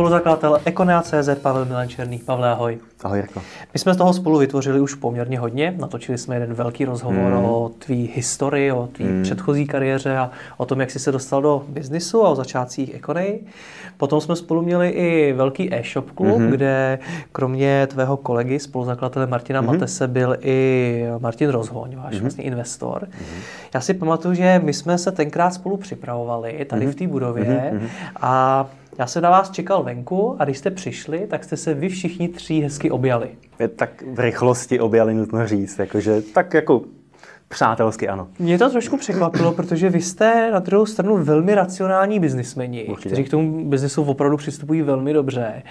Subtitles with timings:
[0.00, 2.18] spoluzakladatel Ekonea.cz Pavel Milan Černý.
[2.18, 2.78] Pavle, ahoj.
[3.04, 3.40] Ahoj, Jirko.
[3.72, 5.74] My jsme z toho spolu vytvořili už poměrně hodně.
[5.78, 7.44] Natočili jsme jeden velký rozhovor mm.
[7.44, 9.22] o tvý historii, o tvý mm.
[9.22, 13.40] předchozí kariéře a o tom, jak jsi se dostal do biznisu a o začátcích Ekonej.
[13.96, 16.50] Potom jsme spolu měli i velký e-shop klub, mm.
[16.50, 16.98] kde
[17.32, 19.66] kromě tvého kolegy, spoluzakladatele Martina mm.
[19.66, 22.20] Matese, byl i Martin Rozhoň, váš mm.
[22.20, 23.08] vlastně investor.
[23.20, 23.40] Mm.
[23.74, 26.92] Já si pamatuju, že my jsme se tenkrát spolu připravovali tady mm.
[26.92, 27.88] v té budově mm.
[28.20, 28.66] a
[28.98, 32.28] já jsem na vás čekal venku a když jste přišli, tak jste se vy všichni
[32.28, 33.28] tří hezky objali.
[33.76, 35.78] Tak v rychlosti objali, nutno říct.
[35.78, 36.82] Jakože, tak jako
[37.48, 38.28] Přátelsky ano.
[38.38, 43.08] Mě to trošku překvapilo, protože vy jste na druhou stranu velmi racionální biznismeni, Určitě.
[43.08, 45.62] kteří k tomu biznesu opravdu přistupují velmi dobře.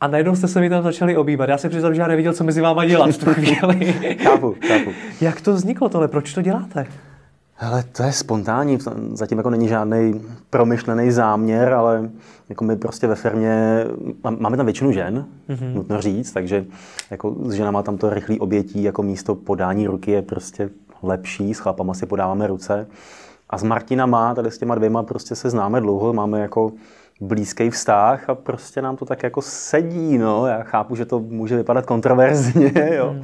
[0.00, 1.48] A najednou jste se mi tam začali obývat.
[1.48, 3.92] Já se přiznám, že já neviděl, co mezi váma dělat v tu chvíli.
[4.22, 4.90] chápu, chápu.
[5.20, 6.08] Jak to vzniklo tohle?
[6.08, 6.86] Proč to děláte?
[7.64, 8.78] Hele, to je spontánní,
[9.12, 12.10] zatím jako není žádný promyšlený záměr, ale
[12.48, 13.84] jako my prostě ve firmě,
[14.38, 15.74] máme tam většinu žen, mm-hmm.
[15.74, 16.64] nutno říct, takže
[17.10, 20.70] jako s ženama tam to rychlé obětí jako místo podání ruky je prostě
[21.02, 22.86] lepší, s chlapama si podáváme ruce.
[23.50, 26.72] A s Martina má, tady s těma dvěma prostě se známe dlouho, máme jako
[27.20, 30.46] blízký vztah a prostě nám to tak jako sedí, no.
[30.46, 33.12] Já chápu, že to může vypadat kontroverzně, jo.
[33.12, 33.22] Mm.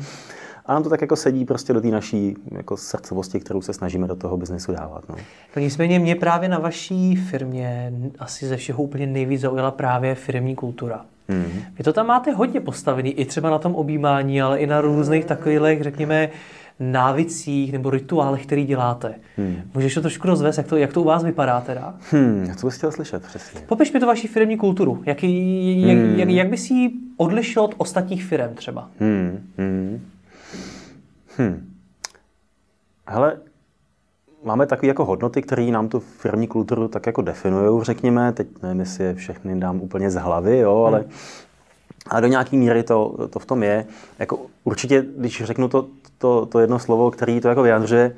[0.69, 4.07] A nám to tak jako sedí prostě do té naší jako srdcovosti, kterou se snažíme
[4.07, 5.05] do toho biznesu dávat.
[5.09, 5.15] No.
[5.57, 10.57] no nicméně mě právě na vaší firmě asi ze všeho úplně nejvíc zaujala právě firmní
[10.57, 11.05] kultura.
[11.29, 11.63] Mm-hmm.
[11.79, 15.25] Vy to tam máte hodně postavený, i třeba na tom objímání, ale i na různých
[15.25, 16.29] takových, řekněme,
[16.81, 19.15] návicích nebo rituálech, který děláte.
[19.37, 19.57] Hmm.
[19.75, 21.95] Můžeš to trošku rozvést, jak to, jak to u vás vypadá teda?
[22.11, 23.61] Hmm, co bys chtěl slyšet přesně?
[23.67, 25.03] Popiš mi to vaší firmní kulturu.
[25.07, 26.19] Jak, jak, hmm.
[26.19, 28.91] jak, jak bys ji odlišil od ostatních firm třeba?
[29.01, 29.41] Hmm.
[29.59, 30.01] Hmm.
[31.39, 31.75] Hmm.
[33.07, 33.37] Hele,
[34.45, 38.33] máme takové jako hodnoty, které nám tu firmní kulturu tak jako definují, řekněme.
[38.33, 41.11] Teď nevím, jestli je všechny dám úplně z hlavy, jo, ale hmm.
[42.11, 43.87] a do nějaké míry to, to v tom je.
[44.19, 45.87] Jako určitě, když řeknu to,
[46.19, 48.17] to, to jedno slovo, který to jako vyjadřuje,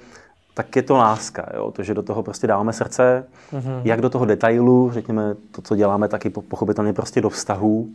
[0.55, 1.47] tak je to láska.
[1.57, 1.71] Jo?
[1.71, 3.81] To, že do toho prostě dáváme srdce, mm-hmm.
[3.85, 7.89] jak do toho detailu, řekněme, to, co děláme, taky pochopitelně prostě do vztahů.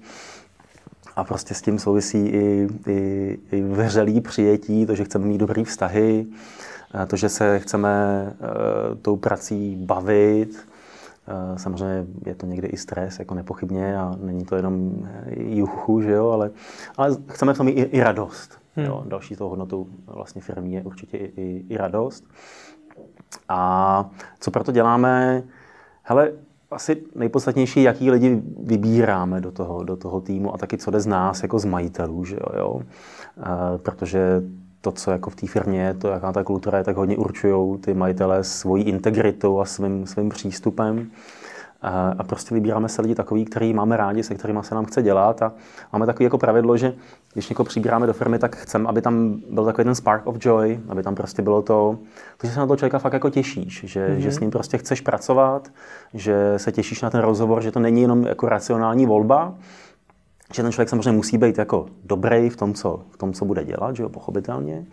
[1.16, 5.64] A prostě s tím souvisí i, i, i vřelý přijetí, to, že chceme mít dobrý
[5.64, 6.26] vztahy,
[7.08, 10.68] to, že se chceme uh, tou prací bavit.
[11.52, 16.12] Uh, samozřejmě je to někdy i stres, jako nepochybně, a není to jenom juchu, že
[16.12, 16.52] jo, ale,
[16.98, 18.60] ale chceme v tom i, i radost.
[18.76, 18.86] Hmm.
[18.86, 19.04] Jo.
[19.08, 22.24] Další toho hodnotu vlastně firmy je určitě i, i, i radost.
[23.50, 24.10] A
[24.40, 25.44] co proto děláme?
[26.04, 26.32] Hele,
[26.72, 31.08] asi nejpodstatnější, jaký lidi vybíráme do toho, do toho týmu a taky co jde z
[31.08, 32.82] nás jako z majitelů, že jo, jo?
[32.82, 34.42] E, protože
[34.82, 37.78] to, co jako v té firmě je, to, jaká ta kultura je, tak hodně určují
[37.78, 41.12] ty majitelé svojí integritou a svým, svým přístupem.
[42.18, 45.42] A prostě vybíráme se lidi takový, který máme rádi, se kterými se nám chce dělat.
[45.42, 45.54] A
[45.94, 46.94] máme takový jako pravidlo, že
[47.34, 50.80] když někoho přibíráme do firmy, tak chceme, aby tam byl takový ten spark of joy,
[50.90, 51.98] aby tam prostě bylo to,
[52.38, 54.18] to že se na toho člověka fakt jako těšíš, že, mm-hmm.
[54.18, 55.72] že s ním prostě chceš pracovat,
[56.14, 59.56] že se těšíš na ten rozhovor, že to není jenom jako racionální volba,
[60.54, 63.64] že ten člověk samozřejmě musí být jako dobrý v tom, co, v tom, co bude
[63.64, 64.86] dělat, že jo, pochopitelně,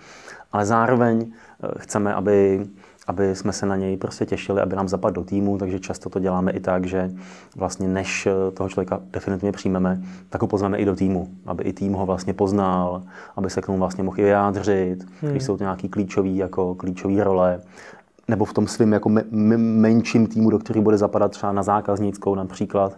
[0.52, 2.66] ale zároveň eh, chceme, aby
[3.06, 6.18] aby jsme se na něj prostě těšili, aby nám zapadl do týmu, takže často to
[6.18, 7.10] děláme i tak, že
[7.56, 11.72] vlastně než eh, toho člověka definitivně přijmeme, tak ho pozveme i do týmu, aby i
[11.72, 13.02] tým ho vlastně poznal,
[13.36, 15.30] aby se k tomu vlastně mohl i vyjádřit, hmm.
[15.30, 17.60] když jsou to nějaký klíčový, jako klíčový role,
[18.28, 19.10] nebo v tom svém jako
[19.56, 22.92] menším týmu, do kterého bude zapadat třeba na zákaznickou například,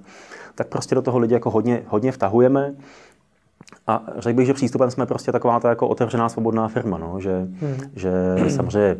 [0.54, 2.74] tak prostě do toho lidi jako hodně, hodně vtahujeme.
[3.86, 7.20] A řekl bych, že přístupem jsme prostě taková ta jako otevřená svobodná firma, no?
[7.20, 7.76] že, hmm.
[7.96, 8.12] že
[8.48, 8.96] samozřejmě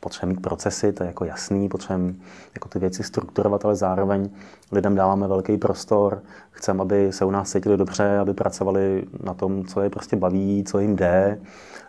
[0.00, 2.14] potřebujeme mít procesy, to je jako jasný, potřebujeme
[2.54, 4.30] jako ty věci strukturovat, ale zároveň
[4.72, 9.64] lidem dáváme velký prostor, chceme, aby se u nás cítili dobře, aby pracovali na tom,
[9.64, 11.38] co je prostě baví, co jim jde,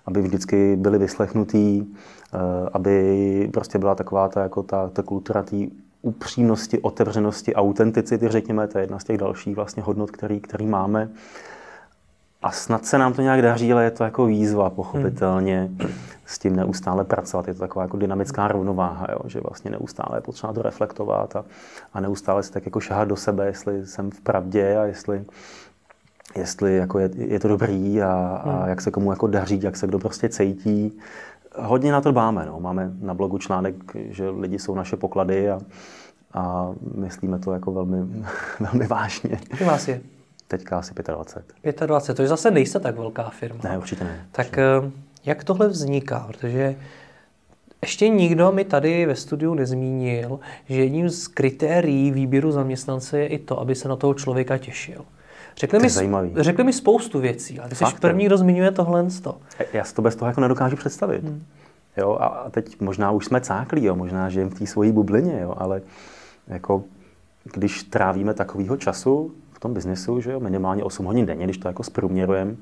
[0.06, 1.96] aby vždycky byli vyslechnutí,
[2.34, 2.38] eh,
[2.74, 5.58] aby prostě byla taková ta, jako ta, ta kultura té
[6.02, 11.10] upřímnosti, otevřenosti, autenticity, řekněme, to je jedna z těch dalších vlastně hodnot, který, který máme.
[12.42, 15.70] A snad se nám to nějak daří, ale je to jako výzva, pochopitelně.
[15.80, 15.90] Hmm
[16.30, 17.48] s tím neustále pracovat.
[17.48, 19.20] Je to taková jako dynamická rovnováha, jo?
[19.26, 21.46] že vlastně neustále je potřeba to reflektovat a,
[21.94, 25.26] a neustále si tak jako šahat do sebe, jestli jsem v pravdě a jestli,
[26.36, 28.70] jestli jako je, je to dobrý a, a hmm.
[28.70, 31.00] jak se komu jako daří, jak se kdo prostě cítí.
[31.56, 32.46] Hodně na to dbáme.
[32.46, 32.60] No.
[32.60, 35.60] Máme na blogu článek, že lidi jsou naše poklady a,
[36.34, 37.98] a myslíme to jako velmi,
[38.60, 39.40] velmi vážně.
[39.50, 40.02] Kdy vás je?
[40.48, 41.88] Teďka asi 25.
[41.88, 43.60] 25, to je zase nejste tak velká firma.
[43.64, 44.26] Ne, určitě ne.
[44.32, 45.09] Tak určitě.
[45.26, 46.26] Jak tohle vzniká?
[46.28, 46.76] Protože
[47.82, 50.40] ještě nikdo mi tady ve studiu nezmínil,
[50.70, 55.06] že jedním z kritérií výběru zaměstnance je i to, aby se na toho člověka těšil.
[55.58, 55.90] Řekli, mi,
[56.36, 59.08] řekli mi spoustu věcí, ale ty jsi první, kdo zmiňuje tohle.
[59.74, 61.24] Já si to bez toho jako nedokážu představit.
[61.24, 61.44] Hmm.
[61.98, 65.54] Jo, a teď možná už jsme cáklí, jo, možná žijeme v té svojí bublině, jo,
[65.58, 65.82] ale
[66.48, 66.84] jako
[67.54, 71.68] když trávíme takového času v tom biznesu, že jo, minimálně 8 hodin denně, když to
[71.68, 72.56] jako zprůměrujeme,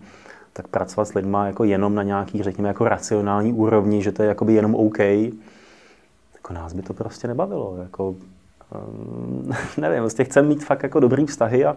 [0.53, 4.27] tak pracovat s lidmi jako jenom na nějaký, řekněme, jako racionální úrovni, že to je
[4.27, 7.77] jakoby jenom OK, jako nás by to prostě nebavilo.
[7.83, 11.75] Jako, um, nevím, prostě chceme mít fakt jako dobrý vztahy a,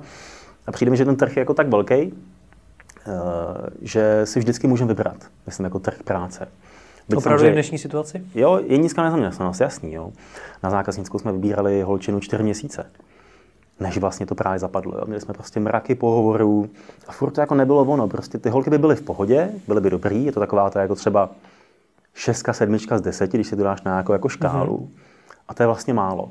[0.67, 2.13] a přijde mi, že ten trh je jako tak velký, uh,
[3.83, 6.49] že si vždycky můžeme vybrat, myslím, jako trh práce.
[7.09, 8.25] Byť Opravdu v dnešní situaci?
[8.35, 9.93] Jo, je nízká nezaměstnanost, jasný.
[9.93, 10.13] Jo.
[10.63, 12.87] Na zákaznickou jsme vybírali holčinu čtyři měsíce
[13.81, 14.99] než vlastně to právě zapadlo.
[14.99, 15.05] Jo.
[15.07, 16.71] Měli jsme prostě mraky pohovorů
[17.09, 18.09] a furt to jako nebylo ono.
[18.09, 20.95] Prostě ty holky by byly v pohodě, byly by dobrý, je to taková to jako
[20.95, 21.31] třeba
[22.15, 24.77] šestka, sedmička z deseti, když si to dáš na jako, jako škálu.
[24.77, 25.01] Mm-hmm.
[25.49, 26.31] A to je vlastně málo.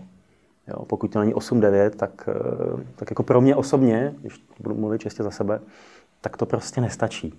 [0.67, 5.01] Jo, pokud to není 8-9, tak, eh, tak jako pro mě osobně, když budu mluvit
[5.01, 5.59] čistě za sebe,
[6.21, 7.33] tak to prostě nestačí.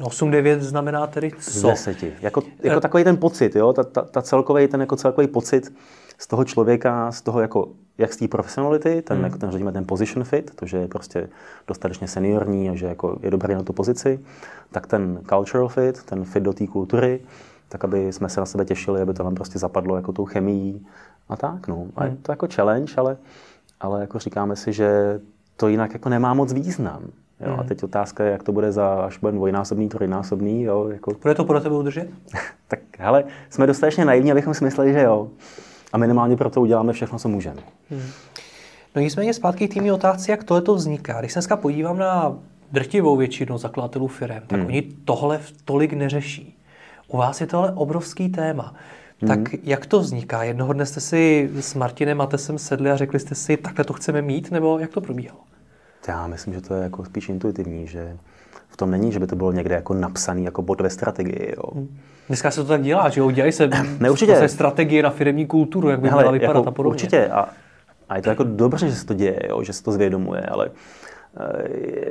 [0.00, 1.50] 8-9 znamená tedy co?
[1.50, 2.12] Z deseti.
[2.20, 3.72] Jako, jako takový ten pocit, jo?
[3.72, 5.72] Ta, ta, ta celkový, ten jako celkový pocit
[6.18, 9.24] z toho člověka, z toho jako jak z té profesionality, ten, hmm.
[9.24, 11.28] jako ten, řekněme, ten position fit, to, že je prostě
[11.68, 14.20] dostatečně seniorní a že jako je dobrý na tu pozici,
[14.70, 17.20] tak ten cultural fit, ten fit do té kultury,
[17.68, 20.86] tak aby jsme se na sebe těšili, aby to nám prostě zapadlo jako tou chemií
[21.28, 21.68] a tak.
[21.68, 21.86] No.
[21.96, 22.18] A je hmm.
[22.22, 23.16] to jako challenge, ale,
[23.80, 25.20] ale jako říkáme si, že
[25.56, 27.02] to jinak jako nemá moc význam.
[27.40, 27.50] Jo?
[27.50, 27.60] Hmm.
[27.60, 30.62] A teď otázka je, jak to bude za, až bude dvojnásobný, trojnásobný.
[30.62, 30.88] Jo?
[30.88, 31.12] Jako...
[31.22, 32.08] Bude to pro tebe udržet?
[32.68, 35.30] tak hele, jsme dostatečně naivní, abychom si mysleli, že jo.
[35.92, 37.62] A minimálně pro to uděláme všechno, co můžeme.
[37.90, 38.02] Hmm.
[38.94, 41.20] No nicméně zpátky k té otázce, jak tohle to vzniká.
[41.20, 42.36] Když se dneska podívám na
[42.72, 44.66] drtivou většinu zakladatelů firm, tak hmm.
[44.66, 46.58] oni tohle tolik neřeší.
[47.08, 48.74] U vás je tohle obrovský téma.
[49.20, 49.28] Hmm.
[49.28, 50.42] Tak jak to vzniká?
[50.42, 53.92] Jednoho dne jste si s Martinem a Tesem sedli a řekli jste si, takhle to
[53.92, 55.40] chceme mít, nebo jak to probíhalo?
[56.08, 58.16] Já myslím, že to je jako spíš intuitivní, že
[58.72, 61.52] v tom není, že by to bylo někde jako napsaný jako bod ve strategii.
[61.56, 61.62] Jo.
[61.74, 61.98] Hmm.
[62.28, 63.70] Dneska se to tak dělá, že jo, dělají se
[64.00, 64.48] ne, určitě.
[64.48, 66.94] Strategie na firmní kulturu, jak by Hele, měla vypadat jako, a podobně.
[66.94, 67.48] Určitě a,
[68.08, 70.70] a je to jako dobře, že se to děje, jo, že se to zvědomuje, ale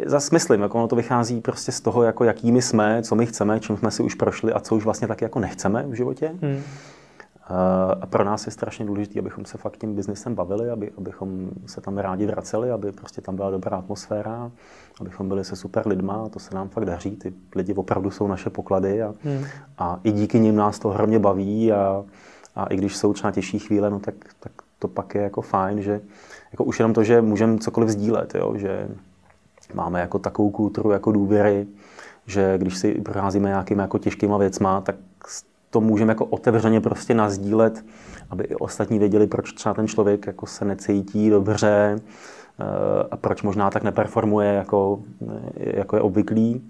[0.05, 3.25] e, zase myslím, jako ono to vychází prostě z toho, jako jakými jsme, co my
[3.25, 6.31] chceme, čím jsme si už prošli a co už vlastně taky jako nechceme v životě.
[6.41, 6.61] Hmm.
[8.01, 11.81] A pro nás je strašně důležité, abychom se fakt tím biznesem bavili, aby, abychom se
[11.81, 14.51] tam rádi vraceli, aby prostě tam byla dobrá atmosféra,
[15.01, 17.11] abychom byli se super lidma, to se nám fakt daří.
[17.11, 19.45] Ty lidi opravdu jsou naše poklady a, hmm.
[19.77, 22.03] a i díky nim nás to hrozně baví a,
[22.55, 25.81] a i když jsou třeba těžší chvíle, no tak, tak to pak je jako fajn,
[25.81, 26.01] že
[26.51, 28.87] jako už jenom to, že můžeme cokoliv sdílet, jo, že
[29.73, 31.67] máme jako takovou kulturu jako důvěry,
[32.25, 34.95] že když si procházíme nějakými jako těžkýma věcma, tak
[35.71, 37.85] to můžeme jako otevřeně prostě nazdílet,
[38.29, 42.63] aby i ostatní věděli, proč třeba ten člověk jako se necítí dobře eh,
[43.11, 46.69] a proč možná tak neperformuje, jako, eh, jako je obvyklý.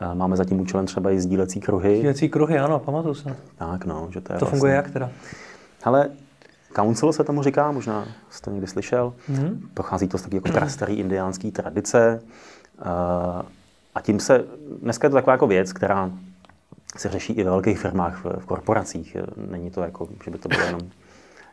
[0.00, 1.96] Eh, máme za tím účelem třeba i sdílecí kruhy.
[1.96, 3.36] Sdílecí kruhy, ano, pamatuju se.
[3.56, 4.50] Tak, no, že to je To vlastně...
[4.50, 5.10] funguje jak teda?
[5.84, 6.08] Ale
[6.76, 9.12] Council se tomu říká, možná jste to někdy slyšel.
[9.32, 9.58] Mm-hmm.
[9.74, 12.22] Pochází to z taky jako prastarý indiánský tradice.
[13.94, 14.44] A tím se,
[14.82, 16.10] dneska je to taková jako věc, která
[16.96, 19.16] se řeší i ve velkých firmách, v, v korporacích.
[19.50, 20.80] Není to jako, že by to bylo jenom,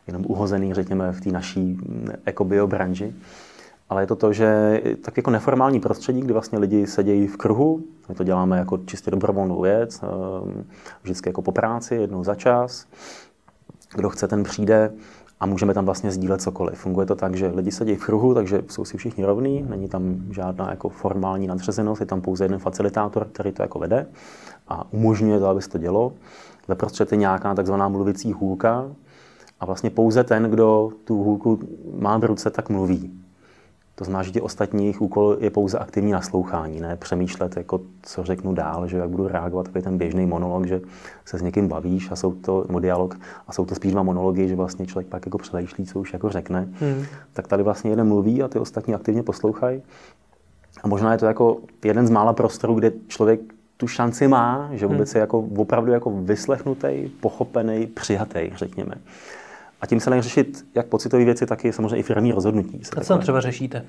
[0.06, 1.78] jenom uhozený, řekněme, v té naší
[2.24, 3.14] ekobio branži.
[3.88, 7.84] Ale je to to, že tak jako neformální prostředí, kdy vlastně lidi sedějí v kruhu,
[8.08, 10.64] my to děláme jako čistě dobrovolnou věc, ehm,
[11.02, 12.86] vždycky jako po práci, jednou za čas.
[13.94, 14.92] Kdo chce, ten přijde
[15.40, 16.78] a můžeme tam vlastně sdílet cokoliv.
[16.78, 20.16] Funguje to tak, že lidi sedí v kruhu, takže jsou si všichni rovní, není tam
[20.30, 24.06] žádná jako formální nadřazenost, je tam pouze jeden facilitátor, který to jako vede
[24.68, 26.12] a umožňuje to, aby se to dělo.
[26.68, 28.90] Ve prostředí je nějaká takzvaná mluvicí hůlka
[29.60, 31.60] a vlastně pouze ten, kdo tu hůlku
[31.98, 33.27] má v ruce, tak mluví.
[33.98, 38.54] To znamená, že těch ostatních úkol je pouze aktivní naslouchání, ne přemýšlet, jako co řeknu
[38.54, 40.80] dál, že jak budu reagovat, takový ten běžný monolog, že
[41.24, 44.48] se s někým bavíš a jsou to, nebo dialog, a jsou to spíš dva monology,
[44.48, 46.68] že vlastně člověk pak jako přemýšlí, co už jako řekne.
[46.80, 47.04] Hmm.
[47.32, 49.82] Tak tady vlastně jeden mluví a ty ostatní aktivně poslouchají.
[50.82, 53.40] A možná je to jako jeden z mála prostorů, kde člověk
[53.76, 58.94] tu šanci má, že vůbec je jako opravdu jako vyslechnutý, pochopený, přijatý, řekněme.
[59.80, 62.80] A tím se dají řešit jak pocitové věci, tak i samozřejmě i firmní rozhodnutí.
[62.96, 63.84] A co tam třeba řešíte?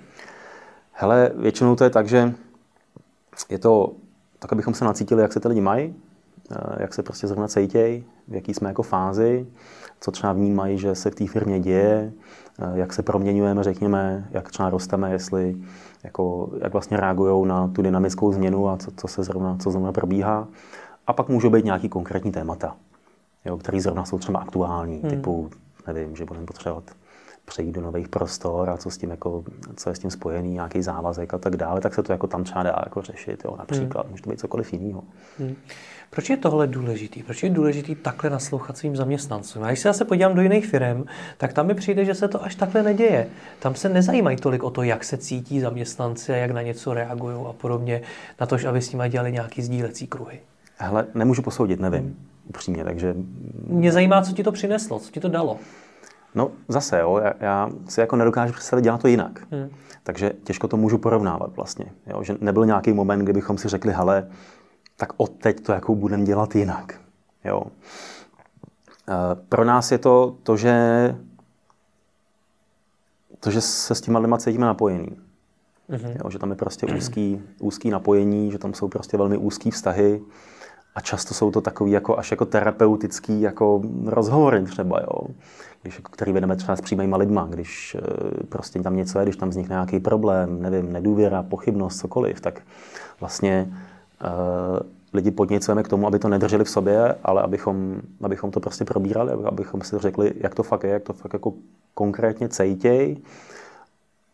[0.92, 2.34] Hele, většinou to je tak, že
[3.50, 3.92] je to
[4.40, 5.96] tak, abychom se nacítili, jak se ty lidi mají,
[6.52, 9.48] eh, jak se prostě zrovna cítějí, v jaký jsme jako fázi,
[10.02, 12.12] co třeba vnímají, že se v té firmě děje,
[12.60, 15.58] eh, jak se proměňujeme, řekněme, jak třeba rosteme, jestli
[16.04, 19.92] jako, jak vlastně reagují na tu dynamickou změnu a co, co se zrovna, co zrovna
[19.92, 20.48] probíhá.
[21.08, 22.76] A pak můžou být nějaký konkrétní témata,
[23.46, 25.10] jo, které zrovna jsou třeba aktuální, hmm.
[25.10, 25.50] typu,
[25.94, 26.84] nevím, že budeme potřebovat
[27.46, 29.44] přejít do nových prostor a co s tím jako,
[29.76, 32.44] co je s tím spojený, nějaký závazek a tak dále, tak se to jako tam
[32.44, 34.12] třeba dá jako řešit, jo, například, hmm.
[34.12, 35.04] může to být cokoliv jiného.
[35.40, 35.56] Hmm.
[36.10, 37.24] Proč je tohle důležitý?
[37.24, 39.64] Proč je důležitý takhle naslouchat svým zaměstnancům?
[39.64, 41.06] A když se zase podívám do jiných firm,
[41.38, 43.28] tak tam mi přijde, že se to až takhle neděje.
[43.60, 47.38] Tam se nezajímají tolik o to, jak se cítí zaměstnanci a jak na něco reagují
[47.50, 48.02] a podobně,
[48.40, 50.40] na to, aby s nimi dělali nějaký sdílecí kruhy.
[50.78, 52.16] Hele, nemůžu posoudit, nevím, hmm.
[52.50, 53.16] Upřímně, takže...
[53.68, 55.60] Mě zajímá, co ti to přineslo, co ti to dalo.
[56.36, 59.48] No zase, jo, já, já si jako nedokážu představit dělat to jinak.
[59.52, 59.70] Hmm.
[60.04, 61.86] Takže těžko to můžu porovnávat vlastně.
[62.08, 64.28] Jo, že nebyl nějaký moment, kdybychom si řekli, hele,
[64.98, 67.02] tak od teď to jako budeme dělat jinak.
[67.46, 67.64] Jo.
[69.10, 71.16] E, pro nás je to to, že,
[73.40, 75.18] to, že se s těma lidma cítíme napojený.
[75.90, 76.16] Mm-hmm.
[76.24, 80.22] Jo, že tam je prostě úzký, úzký napojení, že tam jsou prostě velmi úzký vztahy
[80.96, 85.28] a často jsou to takový jako až jako terapeutický jako rozhovory třeba, jo.
[85.82, 89.36] Když, jako, který vedeme třeba s přímýma lidma, když e, prostě tam něco je, když
[89.36, 92.62] tam vznikne nějaký problém, nevím, nedůvěra, pochybnost, cokoliv, tak
[93.20, 93.68] vlastně
[94.22, 94.80] Eh,
[95.14, 99.32] lidi podněcujeme k tomu, aby to nedrželi v sobě, ale abychom, abychom to prostě probírali,
[99.46, 101.54] abychom si řekli, jak to fakt je, jak to fakt jako
[101.94, 103.18] konkrétně cejtěj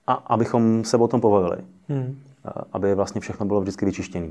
[0.07, 1.57] a abychom se o tom povolili.
[1.89, 2.19] Hmm.
[2.45, 4.29] Eh, aby vlastně všechno bylo vždycky vyčištěné.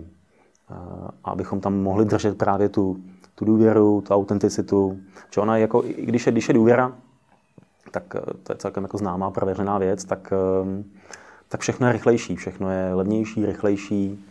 [0.74, 2.96] Eh, a abychom tam mohli držet právě tu,
[3.34, 4.98] tu důvěru, tu autenticitu.
[5.30, 6.92] Že ona jako, i když je, když je důvěra,
[7.90, 10.32] tak to je celkem jako známá, prověřená věc, tak,
[11.48, 14.24] tak všechno je rychlejší, všechno je levnější, rychlejší,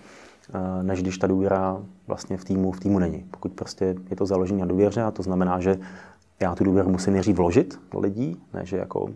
[0.49, 3.25] Eh, než když ta důvěra vlastně v týmu, v týmu není.
[3.31, 5.79] Pokud prostě je to založené na důvěře, a to znamená, že
[6.39, 9.09] já tu důvěru musím nejdřív vložit do lidí, ne, že jako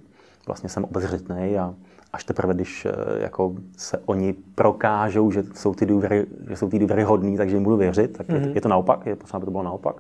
[0.48, 1.74] vlastně jsem obezřetný a
[2.14, 2.92] až teprve, když eh,
[3.24, 7.64] jako se oni prokážou, že jsou ty důvěry, že jsou ty důvěry hodný, takže jim
[7.64, 8.36] budu věřit, tak mm-hmm.
[8.36, 8.52] je, mhm.
[8.56, 9.96] je, to naopak, je potřeba, aby to bylo naopak,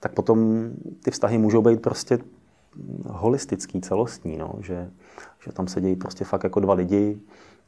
[0.00, 0.70] tak potom
[1.04, 2.18] ty vztahy můžou být prostě
[3.06, 4.90] holistický, celostní, no, že,
[5.44, 7.18] že tam se dějí prostě fakt jako dva lidi,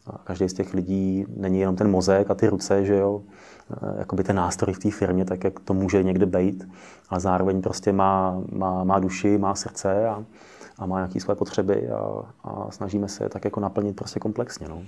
[0.07, 3.23] a každý z těch lidí není jenom ten mozek a ty ruce, že jo,
[3.83, 6.69] e, jakoby ten nástroj v té firmě, tak jak to může někde být,
[7.09, 10.25] ale zároveň prostě má, má, má duši, má srdce a,
[10.79, 14.69] a má nějaké své potřeby a, a snažíme se je tak jako naplnit prostě komplexně.
[14.69, 14.83] No.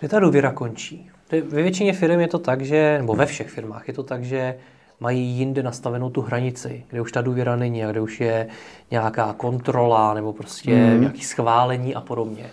[0.00, 1.10] Kde ta důvěra končí?
[1.30, 4.58] Ve většině firm je to tak, že, nebo ve všech firmách je to tak, že
[5.00, 8.48] mají jinde nastavenou tu hranici, kde už ta důvěra není a kde už je
[8.90, 11.00] nějaká kontrola nebo prostě hmm.
[11.00, 12.50] nějaký schválení a podobně.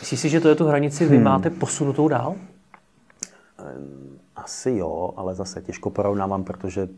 [0.00, 1.24] Myslíš si, že to je tu hranici vy hmm.
[1.24, 2.34] máte posunutou dál?
[4.36, 6.88] Asi jo, ale zase těžko porovnávám, protože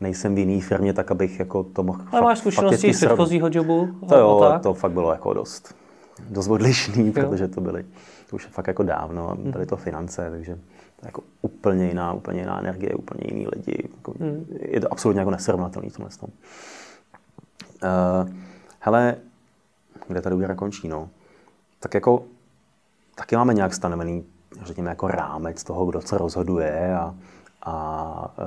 [0.00, 2.04] nejsem v jiný firmě, tak abych jako to mohl...
[2.12, 3.88] Ale máš zkušenosti z předchozího jobu?
[4.08, 4.62] To jo, tak?
[4.62, 5.74] to fakt bylo jako dost,
[6.30, 7.84] dost odlišný, protože to byly,
[8.30, 10.54] to už je fakt jako dávno, byly to finance, takže
[11.00, 13.88] to je jako úplně jiná, úplně jiná energie, úplně jiný lidi.
[13.96, 14.46] Jako, hmm.
[14.60, 16.28] Je to absolutně jako nesrovnatelný v tomhle tom.
[17.82, 18.30] Uh,
[18.80, 19.16] hele,
[20.08, 21.08] kde ta důvěra končí, no?
[21.80, 22.22] tak jako
[23.14, 24.24] taky máme nějak stanovený,
[24.62, 27.14] řekněme, jako rámec toho, kdo co rozhoduje a,
[27.62, 28.44] a e,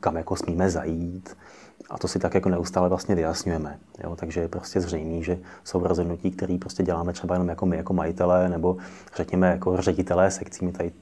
[0.00, 1.36] kam jako smíme zajít.
[1.90, 3.78] A to si tak jako neustále vlastně vyjasňujeme.
[4.04, 4.16] Jo?
[4.16, 7.92] Takže je prostě zřejmé, že jsou rozhodnutí, které prostě děláme třeba jenom jako my, jako
[7.92, 8.76] majitelé, nebo
[9.16, 10.64] řekněme jako ředitelé sekcí.
[10.64, 10.92] My tady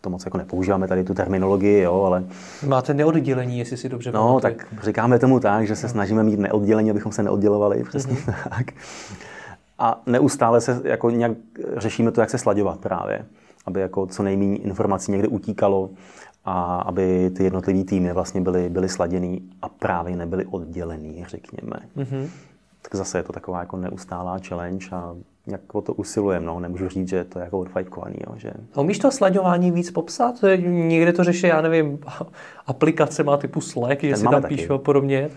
[0.00, 2.24] to moc jako nepoužíváme tady tu terminologii, jo, ale...
[2.66, 4.40] Máte neoddělení, jestli si dobře No, pamatuji.
[4.40, 8.48] tak říkáme tomu tak, že se snažíme mít neoddělení, abychom se neoddělovali, přesně mm-hmm.
[8.56, 8.66] tak
[9.78, 11.32] a neustále se jako nějak
[11.76, 13.24] řešíme to, jak se slaďovat právě,
[13.66, 15.90] aby jako co nejméně informací někde utíkalo
[16.46, 21.76] a aby ty jednotlivé týmy vlastně byly, byly sladěný a právě nebyly oddělený, řekněme.
[21.96, 22.28] Mm-hmm.
[22.82, 25.14] Tak zase je to taková jako neustálá challenge a
[25.46, 26.46] jak o to usilujeme.
[26.46, 26.60] No.
[26.60, 28.16] Nemůžu říct, že to je jako odfajkovaný.
[28.26, 28.52] Jo, že...
[28.74, 30.34] A umíš to slaďování víc popsat?
[30.66, 31.98] Někde to řeší, já nevím,
[32.66, 35.30] aplikace má typu Slack, že si tam píšu a podobně.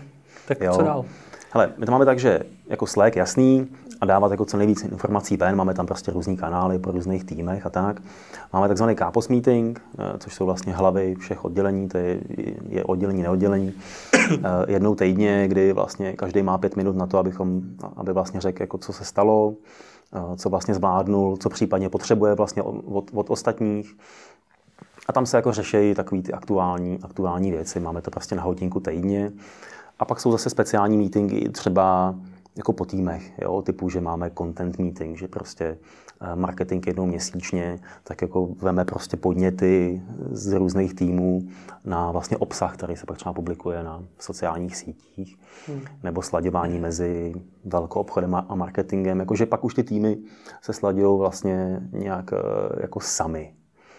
[0.48, 0.72] Tak jo.
[0.74, 1.04] co dál?
[1.52, 3.68] Hele, my to máme tak, že jako Slack jasný,
[4.00, 5.56] a dávat jako co nejvíce informací ven.
[5.56, 8.02] Máme tam prostě různý kanály po různých týmech a tak.
[8.52, 12.20] Máme takzvaný Kapos meeting, eh, což jsou vlastně hlavy všech oddělení, to je,
[12.68, 13.72] je oddělení, neoddělení.
[14.32, 17.62] Eh, jednou týdně, kdy vlastně každý má pět minut na to, abychom,
[17.96, 19.54] aby vlastně řekl, jako co se stalo,
[20.12, 23.96] eh, co vlastně zvládnul, co případně potřebuje vlastně od, od ostatních
[25.08, 27.80] A tam se jako řeší takové ty aktuální, aktuální věci.
[27.80, 29.32] Máme to prostě na hodinku týdně.
[29.98, 32.14] A pak jsou zase speciální meetingy, třeba
[32.56, 35.78] jako po týmech, jo, typu, že máme content meeting, že prostě
[36.20, 41.48] eh, marketing jednou měsíčně, tak jako veme prostě podněty z různých týmů
[41.84, 45.80] na vlastně obsah, který se pak třeba publikuje na sociálních sítích, hmm.
[46.02, 50.18] nebo sladěvání mezi velkou obchodem a marketingem, jakože pak už ty týmy
[50.62, 52.36] se sladějí vlastně nějak eh,
[52.82, 53.54] jako sami.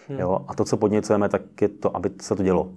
[0.08, 0.18] Hmm.
[0.18, 0.44] Jo?
[0.48, 2.68] A to, co podněcujeme, tak je to, aby se to dělo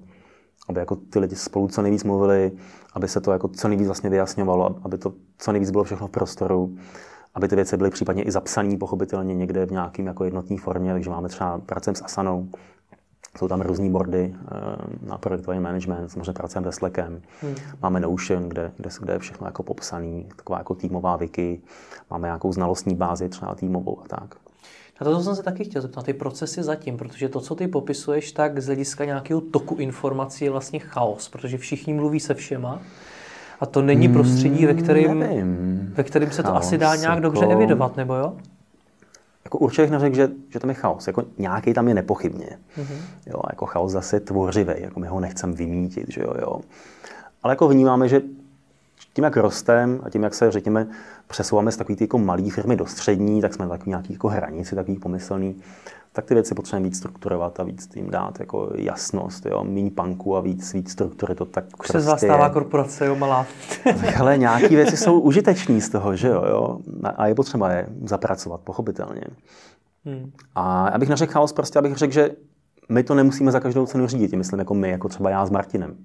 [0.70, 2.51] aby jako ty lidi spolu co nejvíc mluvili,
[2.96, 6.12] aby se to jako co nejvíc vlastně vyjasňovalo, aby to co nejvíc bylo všechno v
[6.12, 6.75] prostoru,
[7.34, 11.10] aby ty věci byly případně i zapsané pochopitelně někde v nějakým jako jednotné formě, takže
[11.10, 12.50] máme třeba pracujeme s Asanou,
[13.38, 17.56] jsou tam různý bordy eh, na projektový management, samozřejmě pracujeme se Slackem, hmm.
[17.82, 21.62] máme Notion, kde, kde, kde je všechno jako popsaný, taková jako týmová wiki,
[22.10, 24.36] máme nějakou znalostní bázi třeba týmovou a tak.
[25.02, 28.32] Na to jsem se taky chtěl zeptat, ty procesy zatím, protože to, co ty popisuješ,
[28.32, 32.82] tak z hlediska nějakého toku informací je vlastně chaos, protože všichni mluví se všema
[33.60, 35.94] a to není prostředí, ve kterém, Nevím.
[35.96, 37.22] ve kterém se to chaos, asi dá nějak jako...
[37.22, 38.34] dobře evidovat, nebo jo?
[39.46, 41.08] Jako určitě bych neřekl, že, že tam je chaos.
[41.08, 42.48] Jako nějaký tam je nepochybně.
[42.78, 42.98] Mm-hmm.
[43.25, 46.62] Jo, jako chaos zase tvořivý, jako my ho nechceme vymítit, že jo, jo.
[47.44, 48.22] Ale jako vnímáme, že
[49.16, 50.88] tím, jak rostem a tím, jak se, řekněme,
[51.28, 54.76] přesouváme z takové jako malé firmy do střední, tak jsme na takový nějaký jako hranici,
[54.76, 55.56] takový pomyslný,
[56.12, 60.36] tak ty věci potřebujeme víc strukturovat a víc tím dát jako jasnost, jo, méně panku
[60.38, 61.94] a víc, víc struktury, to tak Už prostě...
[61.94, 63.46] se zastává korporace, jo, malá.
[64.20, 66.80] ale nějaké věci jsou užitečné z toho, že jo, jo,
[67.16, 69.22] a je potřeba je zapracovat, pochopitelně.
[70.06, 70.32] Hmm.
[70.56, 72.30] A abych neřekl chaos, prostě abych řekl, že
[72.90, 75.96] my to nemusíme za každou cenu řídit, myslím jako my, jako třeba já s Martinem.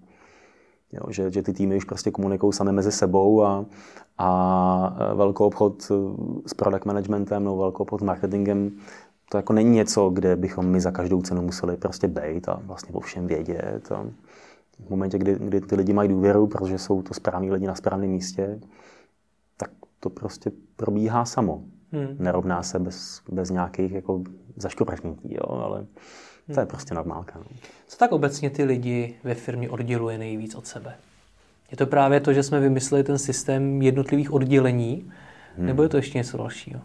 [0.93, 3.65] Jo, že, že ty týmy už prostě komunikují sami mezi sebou a,
[4.19, 5.83] a e, velkou obchod
[6.47, 8.73] s product managementem nebo velkou obchod s marketingem
[9.31, 12.95] to jako není něco, kde bychom my za každou cenu museli prostě být a vlastně
[12.95, 13.93] o všem vědět.
[13.93, 14.07] A
[14.87, 18.11] v momentě, kdy, kdy ty lidi mají důvěru, protože jsou to správní lidi na správném
[18.11, 18.61] místě,
[19.57, 19.71] tak
[20.01, 21.63] to prostě probíhá samo.
[21.93, 22.17] Hmm.
[22.19, 24.23] Nerovná se bez, bez nějakých jako
[24.57, 25.87] zaškopršnití, jo,
[26.55, 27.39] to je prostě normálka.
[27.39, 27.45] No.
[27.87, 30.95] Co tak obecně ty lidi ve firmě odděluje nejvíc od sebe?
[31.71, 35.13] Je to právě to, že jsme vymysleli ten systém jednotlivých oddělení,
[35.57, 35.67] hmm.
[35.67, 36.81] nebo je to ještě něco dalšího?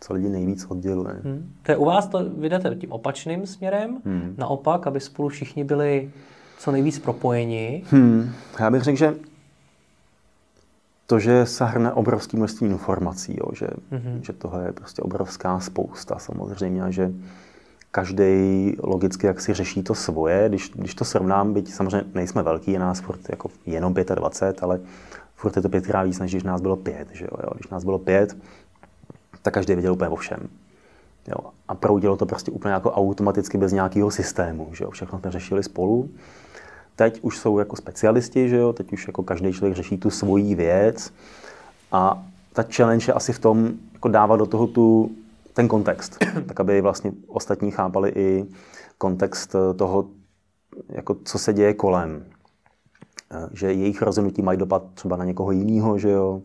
[0.00, 1.14] Co lidi nejvíc odděluje?
[1.24, 1.52] Hmm.
[1.62, 4.34] To je u vás, to vydáte tím opačným směrem, hmm.
[4.38, 6.10] naopak, aby spolu všichni byli
[6.58, 7.84] co nejvíc propojeni.
[7.90, 8.32] Hmm.
[8.60, 9.14] Já bych řekl, že
[11.06, 15.60] to, že se hrne obrovské množství informací, jo, že, hmm že toho je prostě obrovská
[15.60, 17.12] spousta samozřejmě, a že
[17.94, 20.48] každý logicky jak si řeší to svoje.
[20.48, 24.80] Když, když to srovnám, byť samozřejmě nejsme velký, je nás furt jako jenom 25, ale
[25.34, 27.08] furt je to pětkrát víc, než když nás bylo pět.
[27.12, 27.50] Že jo?
[27.54, 28.36] Když nás bylo pět,
[29.42, 30.48] tak každý věděl úplně o všem.
[31.28, 31.50] Jo?
[31.68, 34.68] A proudilo to prostě úplně jako automaticky bez nějakého systému.
[34.72, 34.90] Že jo?
[34.90, 36.10] Všechno jsme řešili spolu.
[36.96, 38.72] Teď už jsou jako specialisti, že jo?
[38.72, 41.12] teď už jako každý člověk řeší tu svoji věc.
[41.92, 45.10] A ta challenge je asi v tom, jako dávat do toho tu
[45.54, 48.46] ten kontext, tak aby vlastně ostatní chápali i
[48.98, 50.08] kontext toho,
[50.88, 52.24] jako co se děje kolem.
[53.30, 56.42] Eh, že jejich rozhodnutí mají dopad třeba na někoho jiného, že jo,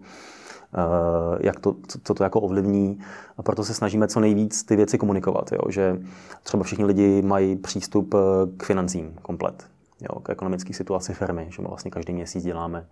[0.73, 2.99] eh, jak to, co to jako ovlivní.
[3.37, 5.51] A proto se snažíme co nejvíc ty věci komunikovat.
[5.51, 5.71] Jo?
[5.71, 6.01] Že
[6.43, 8.17] třeba všichni lidi mají přístup eh,
[8.57, 9.67] k financím komplet.
[10.01, 12.85] Jo, k ekonomické situaci firmy, že vlastně každý měsíc děláme,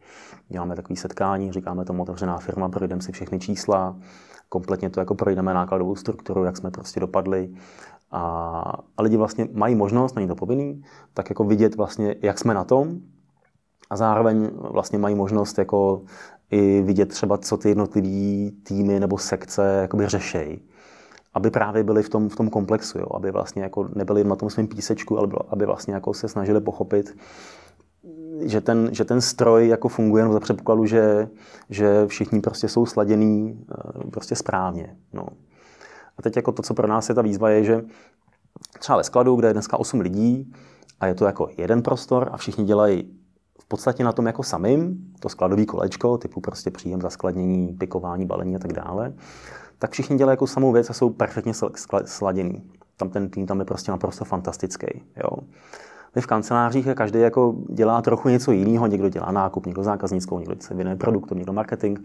[0.50, 3.96] děláme takové setkání, říkáme tomu otevřená firma, projdeme si všechny čísla,
[4.50, 7.50] kompletně to jako projdeme nákladovou strukturu, jak jsme prostě dopadli.
[8.12, 8.22] A,
[8.98, 10.84] a lidi vlastně mají možnost, není to povinný,
[11.14, 13.00] tak jako vidět vlastně, jak jsme na tom
[13.90, 16.02] a zároveň vlastně mají možnost jako
[16.52, 20.62] i vidět třeba, co ty jednotlivé týmy nebo sekce jakoby řešejí.
[21.34, 23.08] Aby právě byli v tom, v tom komplexu, jo?
[23.14, 27.18] aby vlastně jako nebyli na tom svém písečku, ale aby vlastně jako se snažili pochopit,
[28.42, 31.30] že ten, že ten stroj jako funguje jenom za předpokladu, že,
[31.70, 34.96] že všichni prostě jsou sladěný eh, prostě správně.
[35.14, 35.28] No.
[36.18, 37.84] A teď jako to, co pro nás je ta výzva, je, že
[38.80, 40.54] třeba ve skladu, kde je dneska 8 lidí
[41.00, 43.14] a je to jako jeden prostor a všichni dělají
[43.62, 48.56] v podstatě na tom jako samým, to skladový kolečko, typu prostě příjem, zaskladnění, pikování, balení
[48.56, 49.14] a tak dále,
[49.80, 51.54] tak všichni dělají jako samou věc a jsou perfektně
[52.06, 52.72] sladěný.
[52.98, 54.88] Tam ten tým tam je prostě naprosto fantastický.
[55.24, 55.30] Jo
[56.16, 60.56] my v kancelářích každý jako dělá trochu něco jiného, někdo dělá nákup, někdo zákaznickou, někdo
[60.60, 62.00] se věnuje produktu, někdo marketing,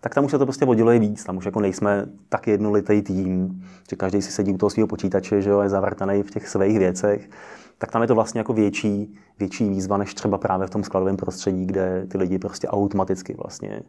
[0.00, 3.62] tak tam už se to prostě odděluje víc, tam už jako nejsme tak jednolitý tým,
[3.90, 6.78] že každý si sedí u toho svého počítače, že jo, je zavrtaný v těch svých
[6.78, 7.30] věcech,
[7.78, 11.16] tak tam je to vlastně jako větší, větší výzva, než třeba právě v tom skladovém
[11.16, 13.82] prostředí, kde ty lidi prostě automaticky vlastně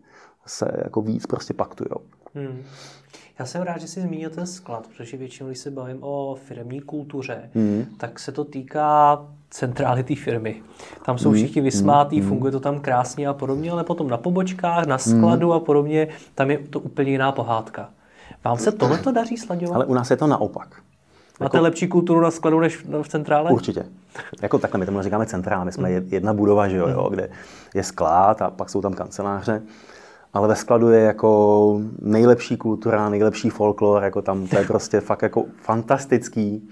[0.45, 2.01] se jako víc prostě paktujou.
[2.35, 2.63] Hmm.
[3.39, 6.79] Já jsem rád, že jsi zmínil ten sklad, protože většinou, když se bavím o firmní
[6.79, 7.85] kultuře, mm.
[7.97, 9.19] tak se to týká
[9.49, 10.61] centrály té firmy.
[11.05, 11.37] Tam jsou hmm.
[11.37, 12.27] všichni vysmátí, mm.
[12.27, 15.53] funguje to tam krásně a podobně, ale potom na pobočkách, na skladu mm.
[15.53, 17.89] a podobně, tam je to úplně jiná pohádka.
[18.43, 19.75] Vám se tohle to daří sladěvat?
[19.75, 20.81] Ale u nás je to naopak.
[21.39, 23.51] Máte jako, lepší kulturu na skladu než v centrále?
[23.51, 23.85] Určitě.
[24.41, 27.29] Jako takhle, my tomu říkáme centrála, my jsme jedna budova, že jo, jo, kde
[27.75, 29.61] je sklad a pak jsou tam kanceláře.
[30.37, 35.21] Ale ve skladu je jako nejlepší kultura, nejlepší folklor, jako tam to je prostě fakt
[35.21, 36.69] jako fantastický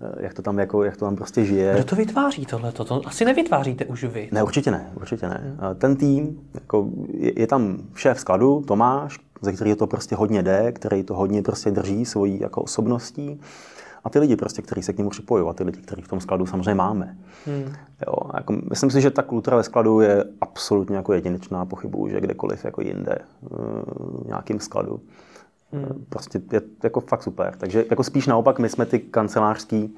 [0.00, 1.74] eh, jak to tam, jako, jak to tam prostě žije.
[1.74, 2.72] Kdo to vytváří tohle?
[2.72, 4.28] To asi nevytváříte už vy.
[4.32, 5.56] Ne, určitě ne, určitě ne.
[5.78, 10.72] Ten tým, jako je, je tam šéf skladu, Tomáš, ze kterého to prostě hodně jde,
[10.72, 13.40] který to hodně prostě drží svojí jako osobností
[14.04, 16.20] a ty lidi, prostě, kteří se k němu připojují, a ty lidi, kteří v tom
[16.20, 17.16] skladu samozřejmě máme.
[17.46, 17.74] Hmm.
[18.06, 22.20] Jo, jako, myslím si, že ta kultura ve skladu je absolutně jako jedinečná, pochybu, že
[22.20, 25.00] kdekoliv jako jinde, v nějakým skladu.
[25.72, 26.04] Hmm.
[26.08, 27.54] Prostě je jako fakt super.
[27.58, 29.96] Takže jako spíš naopak, my jsme ty kancelářský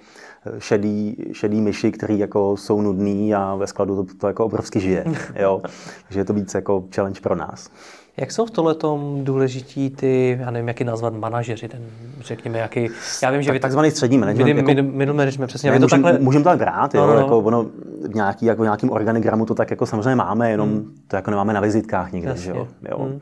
[0.58, 5.04] šedý, šedý myši, který jako jsou nudný a ve skladu to, to jako obrovsky žije.
[5.36, 5.62] Jo?
[6.02, 7.70] Takže je to víc jako challenge pro nás.
[8.16, 8.74] Jak jsou v tomhle
[9.22, 11.82] důležití ty, já nevím, jak je nazvat, manažeři, ten,
[12.20, 12.88] řekněme, jaký,
[13.22, 13.60] já vím, že tak, vy...
[13.60, 14.54] Takzvaný střední management.
[14.54, 15.70] Middle, jako, middle management, přesně.
[15.70, 16.20] Ne, to můžem, takhle...
[16.24, 17.20] můžeme to tak brát, jo, no, no.
[17.20, 17.66] Jako ono,
[18.08, 20.94] v nějaký, jako nějakým organigramu to tak jako samozřejmě máme, jenom hmm.
[21.08, 22.68] to jako nemáme na vizitkách nikde, že jo.
[22.90, 22.98] jo.
[22.98, 23.20] Hmm.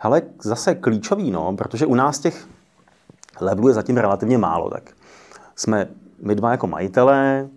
[0.00, 2.46] Ale zase klíčový, no, protože u nás těch
[3.40, 4.90] levelů je zatím relativně málo, tak
[5.56, 5.88] jsme
[6.22, 7.48] my dva jako majitelé,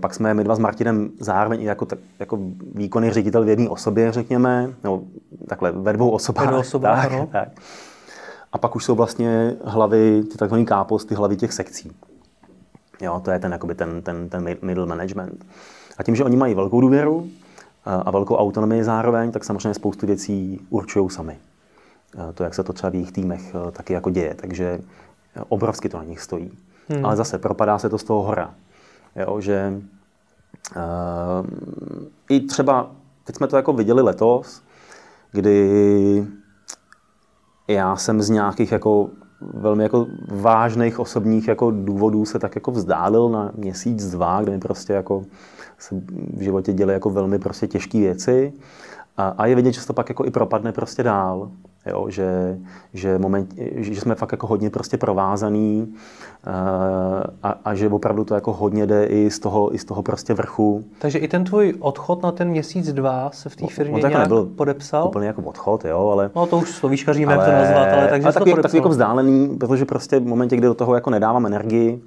[0.00, 1.86] pak jsme my dva s Martinem zároveň jako,
[2.18, 2.38] jako
[2.74, 5.02] výkonný ředitel v jedné osobě, řekněme, nebo
[5.48, 6.44] takhle ve dvou osobách.
[6.44, 7.28] Ve dvou osobách, tak, no.
[7.32, 7.48] tak.
[8.52, 11.92] A pak už jsou vlastně hlavy, ty takzvané káposty, hlavy těch sekcí.
[13.00, 15.44] Jo, to je ten, jakoby ten, ten, ten middle management.
[15.98, 20.06] A tím, že oni mají velkou důvěru eh, a velkou autonomii zároveň, tak samozřejmě spoustu
[20.06, 21.36] věcí určují sami.
[22.18, 24.34] Eh, to, jak se to třeba v jejich týmech taky jako děje.
[24.34, 24.80] Takže
[25.48, 26.50] obrovsky to na nich stojí.
[26.88, 27.06] Hmm.
[27.06, 28.54] Ale zase propadá se to z toho hora.
[29.18, 29.82] Jo, že
[30.76, 31.46] uh,
[32.30, 32.90] i třeba,
[33.24, 34.62] teď jsme to jako viděli letos,
[35.32, 36.26] kdy
[37.68, 43.28] já jsem z nějakých jako velmi jako vážných osobních jako důvodů se tak jako vzdálil
[43.28, 45.24] na měsíc, dva, kde mi prostě jako
[45.78, 45.94] se
[46.36, 48.52] v životě děly jako velmi prostě těžké věci.
[49.18, 51.50] A, a je vidět, že se to pak jako i propadne prostě dál.
[51.86, 52.58] Jo, že,
[52.94, 55.94] že, moment, že jsme fakt jako hodně prostě provázaný
[56.46, 56.50] eh,
[57.42, 60.34] a, a, že opravdu to jako hodně jde i z toho, i z toho prostě
[60.34, 60.84] vrchu.
[60.98, 64.10] Takže i ten tvůj odchod na ten měsíc, dva se v té firmě on, on
[64.10, 65.06] nějak nebyl podepsal?
[65.06, 66.30] Úplně jako odchod, jo, ale...
[66.36, 69.56] No to už slovíčkaříme, jak to nazvat, ale takže ale takový, to takový jako vzdálený,
[69.60, 72.02] protože prostě v momentě, kdy do toho jako nedávám energii,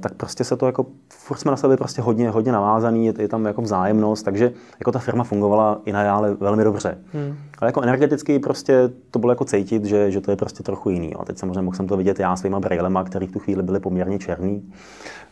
[0.00, 3.28] tak prostě se to jako, furt jsme na sebe prostě hodně, hodně navázaný, je, je
[3.28, 6.98] tam jako vzájemnost, takže jako ta firma fungovala i nadále velmi dobře.
[7.12, 7.36] Hmm.
[7.58, 11.14] Ale jako energeticky prostě to bylo jako cítit, že, že to je prostě trochu jiný.
[11.14, 13.80] A teď samozřejmě mohl jsem to vidět já svýma brejlema, který v tu chvíli byly
[13.80, 14.72] poměrně černý.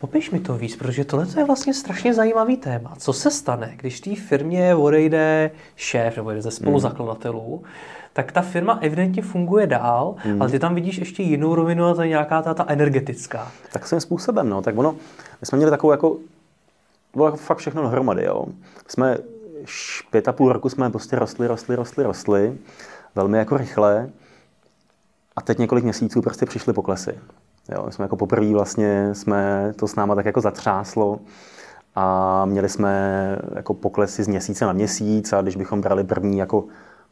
[0.00, 2.94] Popiš mi to víc, protože tohle je vlastně strašně zajímavý téma.
[2.98, 7.66] Co se stane, když té firmě odejde šéf nebo jeden ze spoluzakladatelů, hmm
[8.16, 10.42] tak ta firma evidentně funguje dál, hmm.
[10.42, 13.52] ale ty tam vidíš ještě jinou rovinu a to je nějaká ta, ta energetická.
[13.72, 14.62] Tak svým způsobem, no.
[14.62, 14.92] Tak ono,
[15.40, 16.16] my jsme měli takovou jako,
[17.14, 18.44] bylo jako fakt všechno dohromady, jo.
[18.88, 19.18] Jsme
[20.10, 22.58] pět a půl roku jsme prostě rostli, rostli, rostli, rostli,
[23.14, 24.10] velmi jako rychle.
[25.36, 27.18] A teď několik měsíců prostě přišly poklesy.
[27.74, 31.18] Jo, my jsme jako poprvé vlastně jsme to s náma tak jako zatřáslo
[31.94, 36.64] a měli jsme jako poklesy z měsíce na měsíc a když bychom brali první jako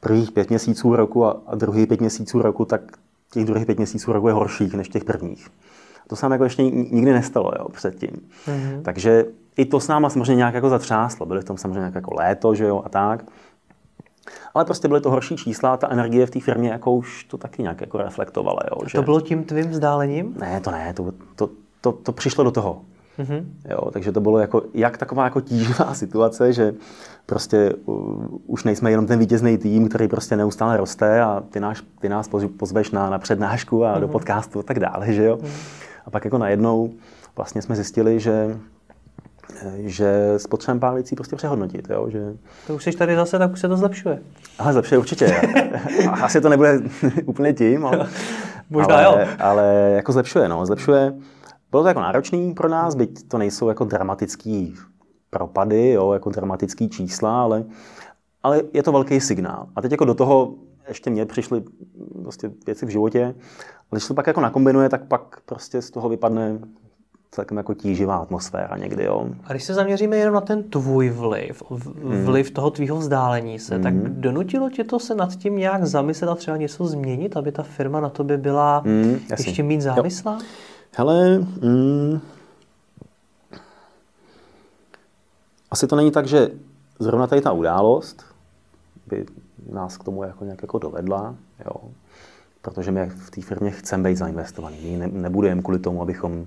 [0.05, 2.81] prvních pět měsíců roku a, a druhý pět měsíců roku, tak
[3.33, 5.49] těch druhých pět měsíců roku je horších než těch prvních.
[6.07, 8.11] To se nám jako ještě nikdy nestalo jo, předtím.
[8.11, 8.83] Mm-hmm.
[8.83, 9.25] Takže
[9.57, 11.27] i to s náma samozřejmě nějak jako zatřáslo.
[11.27, 13.25] Byly v tom samozřejmě jako léto, že jo, a tak.
[14.55, 17.39] Ale prostě byly to horší čísla a ta energie v té firmě jako už to
[17.39, 18.59] taky nějak jako reflektovala.
[18.71, 19.01] Jo, a to že...
[19.01, 20.35] bylo tím tvým vzdálením?
[20.41, 22.83] Ne, to ne, to, to, to, to přišlo do toho.
[23.19, 23.45] Mm-hmm.
[23.71, 26.75] Jo, takže to bylo jako, jak taková jako tíživá situace, že
[27.27, 31.83] prostě uh, už nejsme jenom ten vítězný tým, který prostě neustále roste a ty, náš,
[32.01, 34.01] ty nás pozveš na, na přednášku a mm-hmm.
[34.01, 34.13] do mhm.
[34.13, 35.37] podcastu a tak dále, že jo.
[35.37, 35.51] Mm-hmm.
[36.07, 36.91] A pak jako najednou
[37.37, 38.57] vlastně jsme zjistili, že
[39.77, 41.91] že s potřebem pár věcí prostě přehodnotit.
[41.91, 42.07] Jo?
[42.11, 42.21] Že...
[42.67, 44.19] To už jsi tady zase, tak už se to zlepšuje.
[44.59, 45.37] Ale zlepšuje určitě.
[46.23, 46.81] Asi to nebude
[47.25, 48.09] úplně tím, ale,
[48.71, 49.29] Možná ale, jo.
[49.39, 50.49] ale jako zlepšuje.
[50.49, 50.67] No.
[50.67, 51.13] Zlepšuje
[51.75, 54.75] bylo to jako náročný pro nás, byť to nejsou jako dramatický
[55.31, 57.65] propady, jo, jako dramatický čísla, ale,
[58.43, 59.67] ale je to velký signál.
[59.77, 60.55] A teď jako do toho
[60.89, 61.63] ještě mě přišly
[62.23, 63.35] prostě věci v životě, ale
[63.91, 66.59] když se to pak jako nakombinuje, tak pak prostě z toho vypadne
[67.31, 69.27] celkem jako tíživá atmosféra někdy, jo.
[69.45, 73.79] A když se zaměříme jenom na ten tvůj vliv, v- vliv toho tvýho vzdálení se,
[73.79, 77.63] tak donutilo tě to se nad tím nějak zamyslet a třeba něco změnit, aby ta
[77.63, 79.47] firma na tobě byla Mm, jasně.
[79.51, 80.39] ještě mít závislá?
[80.97, 82.21] Hele, mm,
[85.71, 86.51] asi to není tak, že
[86.99, 88.25] zrovna tady ta událost
[89.07, 89.27] by
[89.73, 91.91] nás k tomu jako nějak jako dovedla, jo.
[92.63, 94.77] Protože my v té firmě chceme být zainvestovaní.
[94.83, 96.47] My ne, nebudujeme kvůli tomu, abychom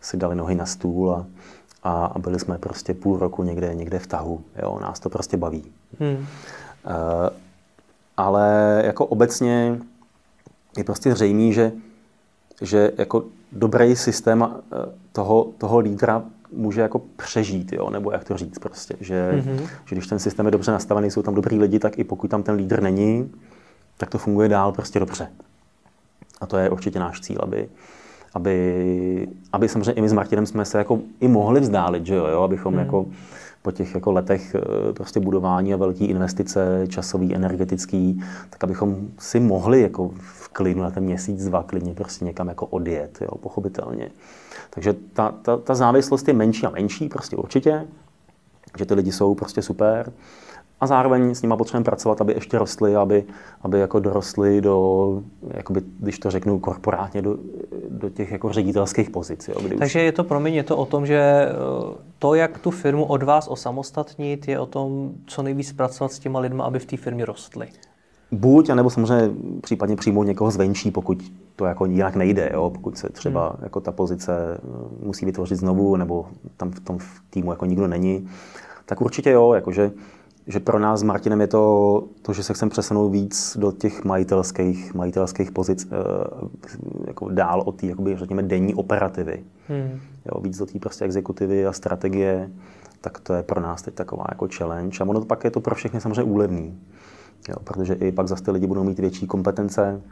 [0.00, 1.26] si dali nohy na stůl a,
[1.82, 4.44] a, a byli jsme prostě půl roku někde, někde v tahu.
[4.62, 4.78] Jo.
[4.80, 5.64] Nás to prostě baví.
[6.00, 6.26] Hmm.
[6.86, 7.30] Eh,
[8.16, 9.78] ale jako obecně
[10.76, 11.72] je prostě zřejmý, že,
[12.62, 14.76] že jako dobrý systém eh,
[15.12, 17.90] toho, toho lídra může jako přežít, jo?
[17.90, 19.68] nebo jak to říct prostě, že, mm-hmm.
[19.84, 22.42] že když ten systém je dobře nastavený, jsou tam dobrý lidi, tak i pokud tam
[22.42, 23.32] ten lídr není,
[23.96, 25.28] tak to funguje dál prostě dobře.
[26.40, 27.68] A to je určitě náš cíl, aby,
[28.34, 32.26] aby, aby samozřejmě i my s Martinem jsme se jako i mohli vzdálit, že jo,
[32.26, 32.42] jo?
[32.42, 32.78] abychom mm.
[32.78, 33.06] jako
[33.62, 39.40] po těch jako letech eh, prostě budování a velké investice, časový, energetický, tak abychom si
[39.40, 44.10] mohli jako v klidu na ten měsíc, dva klidně prostě někam jako odjet, jo, pochopitelně.
[44.70, 47.86] Takže ta, ta, ta závislost je menší a menší, prostě určitě,
[48.78, 50.12] že ty lidi jsou prostě super.
[50.80, 53.24] A zároveň s nimi potřebujeme pracovat, aby ještě rostly, aby,
[53.62, 55.22] aby jako dorostly do,
[55.54, 57.36] jakoby, když to řeknu korporátně, do,
[57.88, 59.48] do těch jako ředitelských pozic.
[59.48, 61.52] Jo, Takže je to pro mě to o tom, že eh,
[62.18, 66.40] to, jak tu firmu od vás osamostatnit, je o tom, co nejvíc pracovat s těma
[66.40, 67.68] lidma, aby v té firmě rostly.
[68.32, 69.30] Buď, anebo samozřejmě
[69.62, 72.70] případně přijmout někoho zvenčí, pokud to jako jinak nejde, jo?
[72.70, 73.58] pokud se třeba hmm.
[73.62, 76.98] jako ta pozice eh, musí vytvořit znovu, nebo tam v tom
[77.30, 78.28] týmu jako nikdo není,
[78.86, 79.90] tak určitě jo, jakože
[80.46, 84.04] že pro nás s Martinem je to, to, že se chceme přesunout víc do těch
[84.04, 85.96] majitelských, majitelských pozic, eh,
[87.06, 89.44] jako dál od té, jakoby, řekněme, denní operativy.
[89.68, 90.00] Hmm.
[90.26, 92.50] Jo, víc do té prostě exekutivy a strategie,
[93.00, 94.98] tak to je pro nás teď taková jako challenge.
[95.00, 96.78] A ono pak je to pro všechny samozřejmě úlevný.
[97.48, 100.02] Jo, protože i pak zase ty lidi budou mít větší kompetence,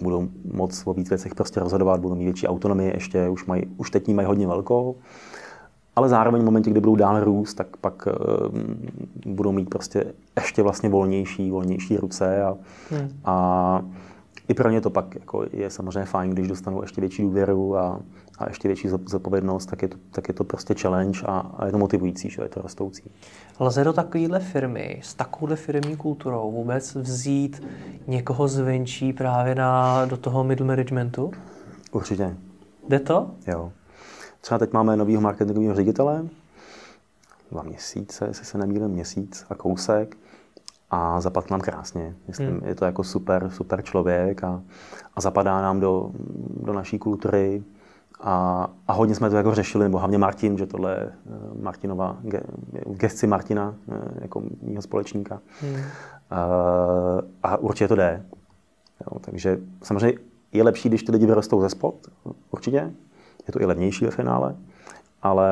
[0.00, 3.90] budou moc o víc věcech prostě rozhodovat, budou mít větší autonomii ještě, už, mají, už
[3.90, 4.96] teď ní mají hodně velkou,
[5.96, 8.58] ale zároveň v momentě, kdy budou dál růst, tak pak uh,
[9.26, 10.04] budou mít prostě
[10.36, 12.56] ještě vlastně volnější, volnější ruce a,
[12.90, 13.08] hmm.
[13.24, 13.82] a
[14.48, 18.00] i pro ně to pak jako je samozřejmě fajn, když dostanou ještě větší důvěru a,
[18.40, 21.72] a ještě větší zodpovědnost, tak je to, tak je to prostě challenge a, a je
[21.72, 23.10] to motivující, že je to rostoucí.
[23.60, 27.62] Lze do takovéhle firmy s takovouhle firmní kulturou vůbec vzít
[28.06, 31.30] někoho zvenčí právě na, do toho middle managementu?
[31.92, 32.36] Určitě.
[32.88, 33.30] Jde to?
[33.46, 33.72] Jo.
[34.40, 36.28] Třeba teď máme nového marketingového ředitele,
[37.50, 40.16] dva měsíce, jestli se nemýlím, měsíc a kousek
[40.90, 42.14] a zapadl nám krásně.
[42.28, 42.64] Myslím, hmm.
[42.64, 44.62] je to jako super, super člověk a,
[45.14, 46.10] a zapadá nám do,
[46.62, 47.62] do naší kultury
[48.22, 51.12] a, a hodně jsme to jako řešili, nebo hlavně Martin, že tohle je
[51.62, 52.16] Martinova,
[52.86, 53.74] v gesci Martina,
[54.20, 55.40] jako mýho společníka.
[55.60, 55.76] Hmm.
[56.30, 56.46] A,
[57.42, 58.22] a určitě to jde.
[59.00, 60.18] Jo, takže samozřejmě
[60.52, 61.94] je lepší, když ty lidi vyrostou ze spod,
[62.50, 62.92] určitě,
[63.46, 64.56] je to i levnější ve finále,
[65.22, 65.50] ale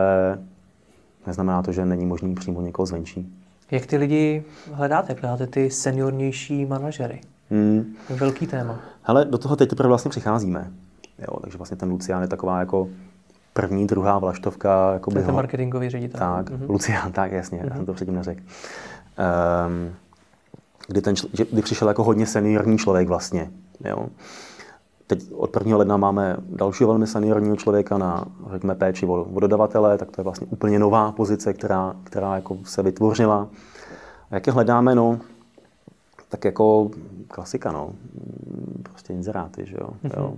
[1.26, 3.34] neznamená to, že není možný přímo někoho zvenčí.
[3.70, 5.12] Jak ty lidi hledáte?
[5.12, 7.20] Jak hledáte ty seniornější manažery?
[7.50, 7.94] Hmm.
[8.10, 8.80] Velký téma.
[9.02, 10.70] Hele, do toho teď teprve vlastně přicházíme.
[11.18, 12.88] Jo, takže vlastně ten Lucián je taková jako
[13.52, 14.92] první, druhá vlaštovka.
[14.92, 16.20] Jako to je ten marketingový ředitel.
[16.20, 16.70] Tak, mm-hmm.
[16.70, 17.68] Lucián, tak jasně, mm-hmm.
[17.70, 18.40] já jsem to předtím neřekl.
[19.66, 19.94] Um,
[20.88, 21.14] kdy, ten,
[21.50, 23.50] kdy přišel jako hodně seniorní člověk vlastně.
[23.84, 24.06] Jo.
[25.06, 25.76] Teď od 1.
[25.76, 30.24] ledna máme dalšího velmi seniorního člověka na, řekněme, péči o, o dodavatele, tak to je
[30.24, 33.48] vlastně úplně nová pozice, která, která jako se vytvořila.
[34.30, 35.20] A jak je hledáme, no,
[36.28, 36.90] tak jako
[37.28, 37.90] klasika, no,
[38.82, 39.88] prostě inzeráty, že jo.
[40.04, 40.20] Mm-hmm.
[40.20, 40.36] jo.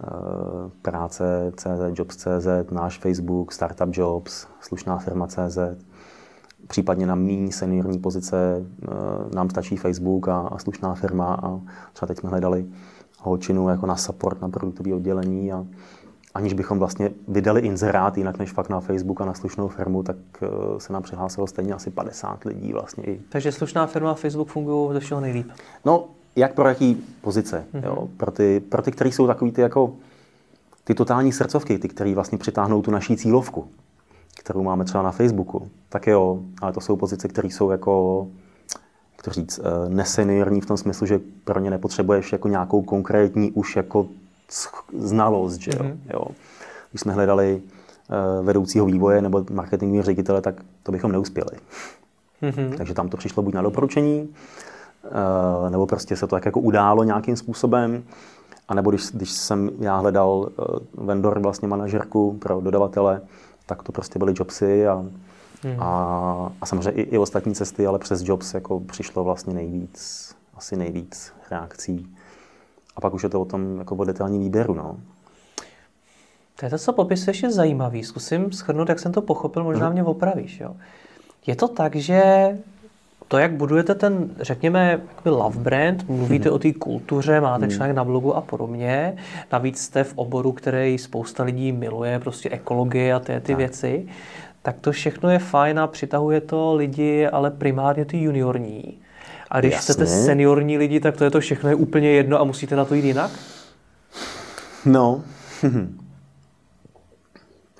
[0.00, 5.58] E, práce, CZ, Jobs.cz, náš Facebook, Startup Jobs, slušná firma CZ,
[6.66, 11.60] případně na méně seniorní pozice e, nám stačí Facebook a, a slušná firma a
[11.92, 12.66] třeba teď jsme hledali
[13.18, 15.66] holčinu jako na support, na produktové oddělení a
[16.34, 20.16] aniž bychom vlastně vydali inzerát jinak než fakt na Facebook a na slušnou firmu, tak
[20.42, 20.46] eh,
[20.78, 23.04] se nám přihlásilo stejně asi 50 lidí vlastně.
[23.28, 25.50] Takže slušná firma a Facebook fungují ze všeho nejlíp?
[25.84, 27.64] No, jak pro jaký pozice.
[27.74, 27.84] Mm-hmm.
[27.84, 28.08] Jo?
[28.16, 29.92] Pro ty, pro ty, který jsou takový ty jako
[30.84, 33.68] ty totální srdcovky, ty, který vlastně přitáhnou tu naší cílovku,
[34.38, 38.26] kterou máme třeba na Facebooku, tak jo, ale to jsou pozice, které jsou jako
[39.20, 43.50] jak to říct, eh, neseniorní v tom smyslu, že pro ně nepotřebuješ jako nějakou konkrétní
[43.50, 44.06] už jako
[44.98, 45.82] znalost, že jo.
[45.82, 45.98] Mm-hmm.
[46.12, 46.24] jo.
[46.90, 51.50] Když jsme hledali uh, vedoucího vývoje nebo marketingového ředitele, tak to bychom neuspěli.
[52.42, 52.76] Mm-hmm.
[52.76, 54.34] Takže tam to přišlo buď na doporučení,
[55.68, 58.02] nebo prostě se to tak jako událo nějakým způsobem.
[58.68, 63.20] A nebo když, když jsem já hledal uh, vendor, vlastně manažerku pro dodavatele,
[63.66, 64.94] tak to prostě byly jobsy a,
[65.62, 65.76] hmm.
[65.78, 70.76] a, a samozřejmě i, i ostatní cesty, ale přes jobs jako přišlo vlastně nejvíc, asi
[70.76, 72.16] nejvíc reakcí.
[72.96, 74.74] A pak už je to o tom jako o detailní výběru.
[74.74, 74.96] No.
[76.56, 78.04] To je to, co popisuješ, je zajímavý.
[78.04, 79.92] Zkusím schrnout, jak jsem to pochopil, možná hmm.
[79.92, 80.60] mě opravíš.
[80.60, 80.76] Jo.
[81.46, 82.22] Je to tak, že
[83.30, 86.56] to, jak budujete ten, řekněme, love brand, mluvíte hmm.
[86.56, 87.74] o té kultuře, máte hmm.
[87.76, 89.16] článek na blogu a podobně,
[89.52, 93.56] navíc jste v oboru, který spousta lidí miluje, prostě ekologie a ty, ty tak.
[93.56, 94.06] věci,
[94.62, 98.98] tak to všechno je fajn a přitahuje to lidi, ale primárně ty juniorní.
[99.50, 99.82] A když Jasně.
[99.84, 102.94] chcete seniorní lidi, tak to je to všechno je úplně jedno a musíte na to
[102.94, 103.30] jít jinak?
[104.84, 105.22] No,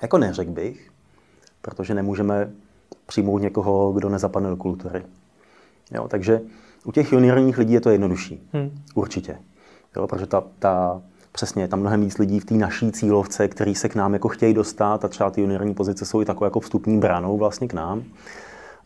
[0.01, 0.91] jako neřekl bych,
[1.61, 2.51] protože nemůžeme
[3.05, 5.03] přijmout někoho, kdo nezapadne do kultury.
[5.91, 6.41] Jo, takže
[6.85, 8.49] u těch juniorních lidí je to jednodušší.
[8.53, 8.71] Hmm.
[8.95, 9.37] Určitě.
[9.95, 11.01] Jo, protože ta, ta,
[11.31, 14.27] přesně, je tam mnohem víc lidí v té naší cílovce, který se k nám jako
[14.27, 17.73] chtějí dostat a třeba ty juniorní pozice jsou i takové jako vstupní branou vlastně k
[17.73, 18.03] nám.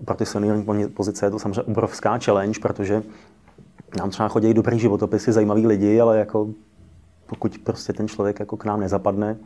[0.06, 3.04] Pro ty seniorní pozice je to samozřejmě obrovská challenge, protože
[3.98, 6.48] nám třeba chodí dobrý životopisy, zajímaví lidi, ale jako
[7.26, 9.38] pokud prostě ten člověk jako k nám nezapadne,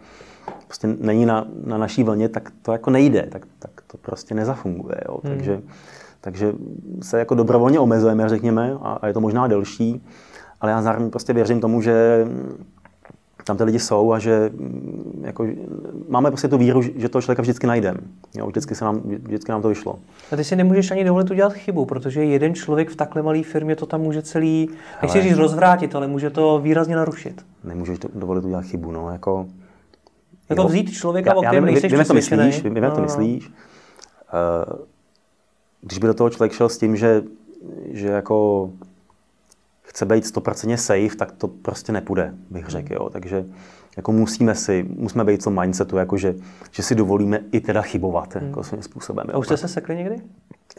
[0.66, 4.96] prostě není na, na naší vlně, tak to jako nejde, tak, tak to prostě nezafunguje.
[5.08, 5.20] Jo.
[5.24, 5.36] Hmm.
[5.36, 5.62] Takže,
[6.22, 6.54] takže
[7.02, 10.06] se jako dobrovolně omezujeme, řekněme, a, a je to možná delší,
[10.62, 12.26] ale já zároveň prostě věřím tomu, že
[13.44, 14.52] tam ty lidi jsou a že
[15.22, 15.48] jako,
[16.10, 18.00] máme prostě tu víru, že toho člověka vždycky najdeme.
[18.46, 20.00] Vždycky, se nám, vždycky nám to vyšlo.
[20.32, 23.76] A ty si nemůžeš ani dovolit udělat chybu, protože jeden člověk v takhle malé firmě
[23.76, 24.70] to tam může celý,
[25.02, 27.46] nechci říct rozvrátit, ale může to výrazně narušit.
[27.64, 29.48] Nemůžeš to dovolit udělat chybu, no, jako...
[30.50, 33.48] Jako vzít člověka, o kterém nejsi vím, to myslíš, vím, no, to myslíš.
[33.48, 34.80] Uh,
[35.82, 37.24] když by do toho člověk šel s tím, že,
[37.92, 38.70] že jako
[39.82, 42.94] chce být 100% safe, tak to prostě nepůjde, bych řekl.
[42.94, 43.10] Jo.
[43.10, 43.46] Takže
[43.98, 46.36] jako musíme si, musíme být co mindsetu, jako že,
[46.72, 48.48] že si dovolíme i teda chybovat hmm.
[48.48, 49.28] jako svým způsobem.
[49.34, 50.16] A už jste se sekli někdy?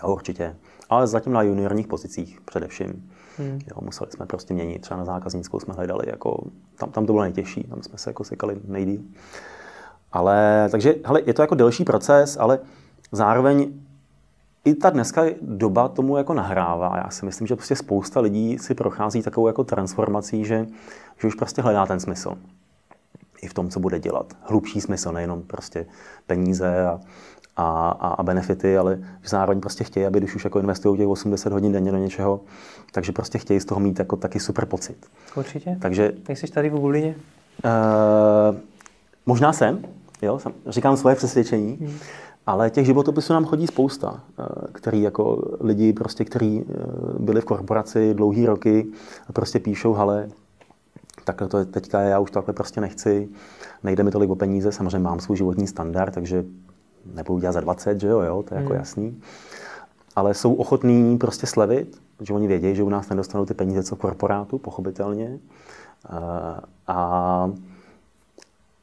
[0.03, 0.57] Jo, určitě.
[0.91, 3.11] Ale zatím na juniorních pozicích především.
[3.39, 3.59] Hmm.
[3.67, 6.45] Jo, museli jsme prostě měnit, třeba na zákaznickou jsme hledali, jako,
[6.79, 9.01] tam, tam to bylo nejtěžší, tam jsme se jako sekali nejdýl.
[10.13, 12.59] Ale, takže, hele, je to jako delší proces, ale
[13.13, 13.73] zároveň
[14.65, 16.97] i ta dneska doba tomu jako nahrává.
[17.05, 20.67] Já si myslím, že prostě spousta lidí si prochází takovou jako transformací, že,
[21.19, 22.39] že už prostě hledá ten smysl.
[23.43, 24.35] I v tom, co bude dělat.
[24.43, 25.87] Hlubší smysl, nejenom prostě
[26.27, 27.01] peníze a,
[27.57, 31.53] a, a benefity, ale že zároveň prostě chtějí, aby když už jako investují těch 80
[31.53, 32.41] hodin denně do něčeho,
[32.93, 35.07] takže prostě chtějí z toho mít jako taky super pocit.
[35.37, 35.77] Určitě.
[35.81, 37.15] Takže, Nejsi tady v Bublině?
[37.65, 38.57] Uh,
[39.27, 39.85] možná jsem,
[40.23, 41.79] jo, jsem, říkám svoje přesvědčení.
[41.81, 41.99] Hmm.
[42.51, 46.75] Ale těch životopisů nám chodí spousta, eh, který jako lidi, prostě, kteří eh,
[47.19, 48.87] byli v korporaci dlouhý roky,
[49.33, 50.29] prostě píšou, ale
[51.25, 53.29] takhle to je teďka, já už takhle prostě nechci,
[53.83, 56.45] nejde mi tolik o peníze, samozřejmě mám svůj životní standard, takže
[57.15, 58.79] nebudu dělat za 20, že jo, jo to je jako hmm.
[58.79, 59.21] jasný.
[60.17, 63.97] Ale jsou ochotní prostě slevit, že oni vědí, že u nás nedostanou ty peníze co
[63.97, 65.39] korporátu, pochopitelně.
[66.11, 67.51] Eh, a,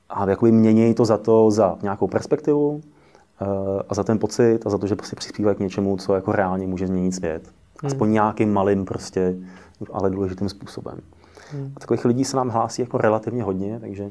[0.09, 2.81] a jakoby mění to za to, za nějakou perspektivu,
[3.89, 6.67] a za ten pocit a za to, že prostě přispívají k něčemu, co jako reálně
[6.67, 7.43] může změnit svět.
[7.81, 7.87] Hmm.
[7.87, 9.35] Aspoň nějakým malým prostě,
[9.93, 10.99] ale důležitým způsobem.
[11.51, 11.73] Hmm.
[11.75, 14.09] A takových lidí se nám hlásí jako relativně hodně, takže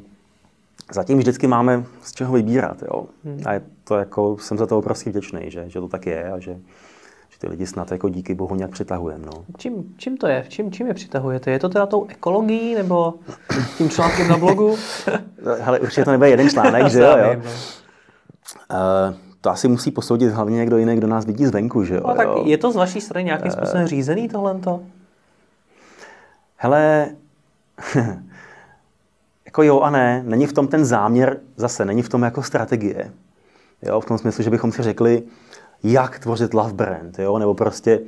[0.92, 2.82] zatím vždycky máme z čeho vybírat.
[2.82, 3.06] Jo?
[3.24, 3.42] Hmm.
[3.46, 6.38] A je to jako, jsem za to obrovský vděčný, že, že to tak je a
[6.38, 6.58] že,
[7.30, 9.26] že ty lidi snad jako díky bohu nějak přitahujeme.
[9.26, 9.44] No.
[9.58, 10.44] Čím, čím to je?
[10.48, 11.50] Čím, čím je přitahujete?
[11.50, 13.14] Je to teda tou ekologií nebo
[13.78, 14.76] tím článkem na blogu?
[15.60, 17.16] Hele, určitě to nebude jeden článek, že jo?
[17.18, 17.42] jo?
[18.70, 22.00] Uh, to asi musí posoudit hlavně někdo jiný, kdo nás vidí zvenku, že jo?
[22.06, 24.60] No, tak je to z vaší strany nějakým způsobem uh, řízený tohle?
[26.56, 27.08] Hele,
[29.46, 33.12] jako jo a ne, není v tom ten záměr, zase není v tom jako strategie.
[33.82, 35.22] Jo, v tom smyslu, že bychom si řekli,
[35.82, 38.00] jak tvořit love brand, jo, nebo prostě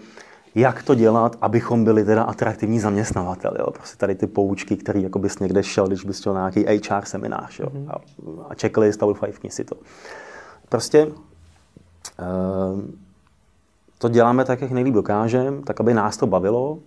[0.54, 3.54] jak to dělat, abychom byli teda atraktivní zaměstnavatel.
[3.58, 3.70] Jo?
[3.70, 7.58] Prostě tady ty poučky, které jako bys někde šel, když bys chtěl nějaký HR seminář.
[7.58, 7.66] Jo?
[7.66, 7.90] Mm-hmm.
[7.90, 8.00] A,
[8.50, 9.06] a checklist a
[9.48, 9.76] si to.
[10.68, 11.12] Prostě uh,
[13.98, 16.78] to děláme tak, jak nejlíp dokážeme, tak, aby nás to bavilo,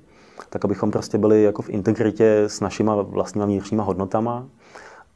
[0.50, 4.46] tak, abychom prostě byli jako v integritě s našima vlastníma vnitřníma hodnotama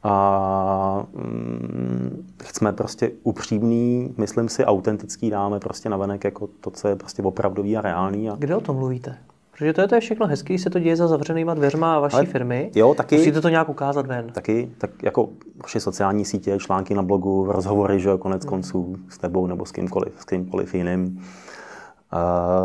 [0.02, 6.96] a mm, jsme prostě upřímný, myslím si, autentický, dáme prostě navenek jako to, co je
[6.96, 8.30] prostě opravdový a reálný.
[8.30, 8.36] A...
[8.38, 9.18] Kde o tom mluvíte?
[9.58, 12.16] Protože to je, to je všechno hezký, když se to děje za zavřenýma dveřma vaší
[12.16, 12.70] Ale, firmy.
[12.74, 13.16] Jo, taky.
[13.16, 14.30] Musíte to nějak ukázat ven.
[14.32, 15.28] Taky, tak jako
[15.62, 18.48] vaše sociální sítě, články na blogu, rozhovory, že jo, konec hmm.
[18.48, 21.22] konců s tebou nebo s kýmkoliv, s kýmkoliv jiným.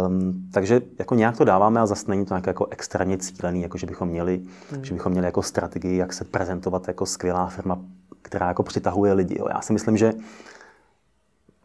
[0.08, 3.78] Um, takže jako nějak to dáváme a zase není to nějak jako extrémně cílený, jako
[3.78, 4.42] že bychom měli,
[4.72, 4.86] hmm.
[4.86, 7.80] že bychom měli jako strategii, jak se prezentovat jako skvělá firma,
[8.22, 9.36] která jako přitahuje lidi.
[9.40, 9.48] Jo.
[9.54, 10.14] Já si myslím, že,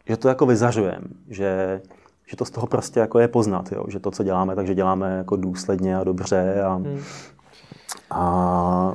[0.07, 1.81] že to jako vyzařujeme, že,
[2.27, 3.85] že to z toho prostě jako je poznat, jo.
[3.87, 6.99] že to, co děláme, takže děláme jako důsledně a dobře a, hmm.
[8.11, 8.93] a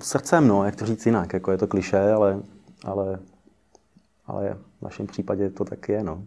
[0.00, 2.40] srdcem, no, jak to říct jinak, jako je to kliše, ale,
[2.84, 3.18] ale,
[4.26, 6.22] ale v našem případě to tak je, no.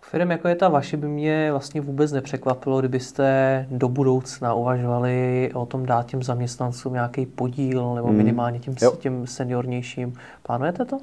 [0.00, 5.66] Firm jako je ta vaše by mě vlastně vůbec nepřekvapilo, kdybyste do budoucna uvažovali o
[5.66, 8.16] tom dát těm zaměstnancům nějaký podíl nebo hmm.
[8.16, 10.14] minimálně těm, těm seniornějším.
[10.42, 10.98] Plánujete to?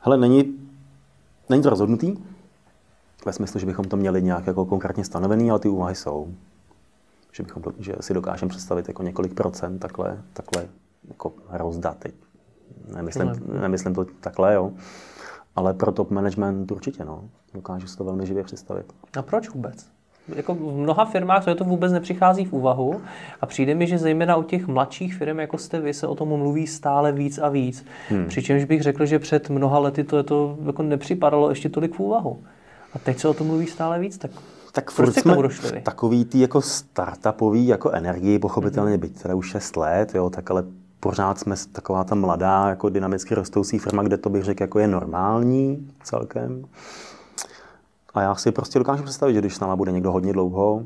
[0.00, 0.54] Hele, není,
[1.50, 2.16] není to rozhodnutý,
[3.24, 6.28] ve smyslu, že bychom to měli nějak jako konkrétně stanovený, ale ty úvahy jsou.
[7.32, 10.68] Že, bychom to, že si dokážeme představit jako několik procent takhle, takhle
[11.08, 11.96] jako rozdat.
[11.98, 12.14] Teď
[12.94, 14.72] nemyslím, nemyslím to takhle, jo.
[15.56, 17.24] Ale pro top management určitě, no.
[17.54, 18.92] Dokážu si to velmi živě představit.
[19.18, 19.86] A proč vůbec?
[20.36, 23.00] Jako v mnoha firmách to, to vůbec nepřichází v úvahu
[23.40, 26.28] a přijde mi, že zejména u těch mladších firm, jako jste vy, se o tom
[26.28, 27.86] mluví stále víc a víc.
[28.08, 28.26] Hmm.
[28.26, 32.42] Přičemž bych řekl, že před mnoha lety to, to jako nepřipadalo ještě tolik v úvahu.
[32.94, 34.30] A teď se o tom mluví stále víc, tak
[34.74, 35.80] tak furt jsme došli?
[35.80, 39.00] takový tý jako startupový jako energii, pochopitelně, mm-hmm.
[39.00, 40.64] byť teda už 6 let, jo, tak ale
[41.00, 44.88] pořád jsme taková ta mladá, jako dynamicky rostoucí firma, kde to bych řekl, jako je
[44.88, 46.64] normální celkem.
[48.14, 50.84] A já si prostě dokážu představit, že když s náma bude někdo hodně dlouho,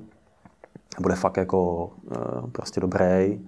[1.01, 3.41] bude fakt jako uh, prostě dobrý,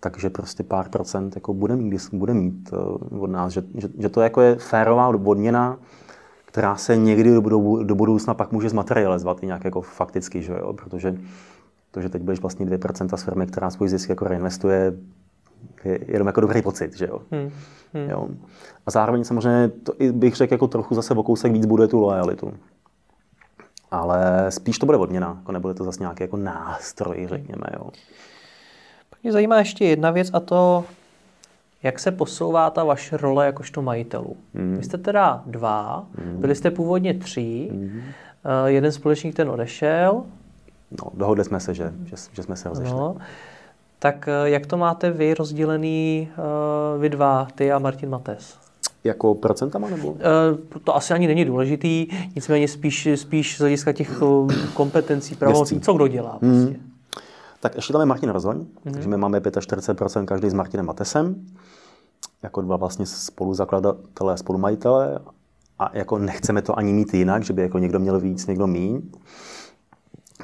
[0.00, 2.72] takže prostě pár procent jako bude mít, bude mít
[3.12, 5.78] uh, od nás, že, že, že, to jako je férová odměna,
[6.56, 10.52] která se někdy do, do, do budoucna pak může zmaterializovat i nějak jako fakticky, že
[10.52, 10.72] jo?
[10.72, 11.16] protože
[11.90, 14.92] to, že teď budeš vlastně 2% z firmy, která svůj zisk jako reinvestuje,
[15.84, 17.20] je jenom jako dobrý pocit, že jo.
[17.30, 17.50] Hmm.
[17.94, 18.10] Hmm.
[18.10, 18.28] jo.
[18.86, 22.00] A zároveň samozřejmě to i bych řekl jako trochu zase o kousek víc buduje tu
[22.00, 22.52] lojalitu.
[23.90, 27.66] Ale spíš to bude odměna, jako nebude to zase nějaký jako nástroj, řekněme.
[27.72, 27.90] Jo.
[29.10, 30.84] Pak mě zajímá ještě jedna věc a to,
[31.82, 34.36] jak se posouvá ta vaše role jakožto majitelů.
[34.54, 34.76] Mm.
[34.76, 36.40] Vy jste teda dva, mm.
[36.40, 37.86] byli jste původně tři, mm.
[37.86, 38.02] uh,
[38.66, 40.22] jeden společník ten odešel.
[40.90, 42.92] No, dohodli jsme se, že, že, že jsme se rozešli.
[42.92, 43.16] No.
[43.98, 48.58] Tak uh, jak to máte vy rozdělený, uh, vy dva, ty a Martin Mates?
[49.04, 50.08] Jako procentama nebo?
[50.08, 50.18] Uh,
[50.84, 54.22] to asi ani není důležitý, nicméně spíš, spíš z hlediska těch
[54.74, 56.38] kompetencí, pravomocí, co kdo dělá.
[56.40, 56.76] Mm.
[57.66, 58.92] Tak ještě tam je Martin Rozoň, mm-hmm.
[58.92, 61.46] takže my máme 45% každý s Martinem Matesem,
[62.42, 65.18] jako dva vlastně spoluzakladatelé, spolumajitele
[65.78, 69.02] a jako nechceme to ani mít jinak, že by jako někdo měl víc, někdo míň.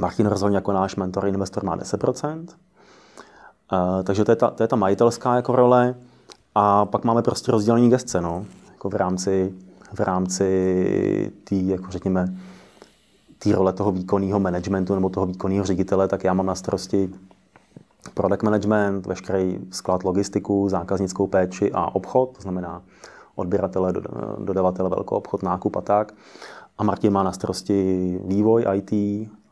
[0.00, 2.38] Martin Rozoň jako náš mentor, investor má 10%.
[2.38, 2.46] Uh,
[3.72, 5.94] eh, takže to je, ta, to je ta majitelská jako role.
[6.54, 9.54] A pak máme prostě rozdělení gestce, no, jako v rámci,
[9.94, 12.36] v rámci té, jako řekněme,
[13.42, 17.10] té role toho výkonného managementu nebo toho výkonného ředitele, tak já mám na starosti
[18.14, 22.82] product management, veškerý sklad logistiku, zákaznickou péči a obchod, to znamená
[23.34, 23.92] odběratele,
[24.38, 26.12] dodavatele, velkou obchod, nákup a tak.
[26.78, 28.92] A Martin má na starosti vývoj IT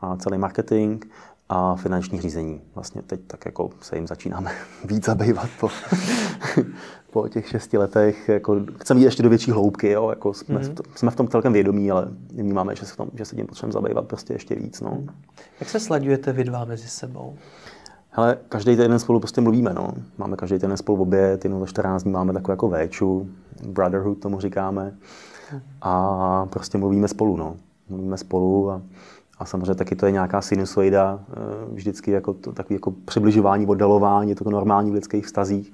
[0.00, 1.04] a celý marketing
[1.52, 2.60] a finanční řízení.
[2.74, 4.50] Vlastně teď tak jako se jim začínáme
[4.84, 5.68] víc zabývat po,
[7.10, 8.28] po těch šesti letech.
[8.28, 10.10] Jako, chceme jít ještě do větší hloubky, jo?
[10.10, 10.70] Jako jsme, mm-hmm.
[10.70, 13.36] v tom, jsme v tom celkem vědomí, ale vnímáme, že se, v tom, že se
[13.36, 14.80] tím potřebujeme zabývat prostě ještě víc.
[14.80, 14.98] No.
[15.60, 17.34] Jak se sledujete vy dva mezi sebou?
[18.10, 19.94] Hele, každý den spolu prostě mluvíme, no.
[20.18, 23.28] Máme každý den spolu oběd, jednou za 14 dní máme takovou jako véču,
[23.66, 24.94] brotherhood tomu říkáme.
[25.82, 27.56] A prostě mluvíme spolu, no.
[27.88, 28.82] Mluvíme spolu a,
[29.40, 31.34] a samozřejmě taky to je nějaká sinusoida, eh,
[31.72, 35.72] vždycky jako to, takový jako přibližování, oddalování, to normální v lidských vztazích.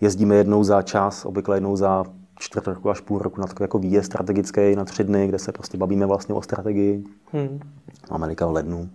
[0.00, 2.04] Jezdíme jednou za čas, obvykle jednou za
[2.38, 5.52] čtvrt roku až půl roku na takový jako výjezd strategický na tři dny, kde se
[5.52, 7.04] prostě bavíme vlastně o strategii.
[7.32, 7.60] Hmm.
[8.10, 8.88] Amerika v lednu.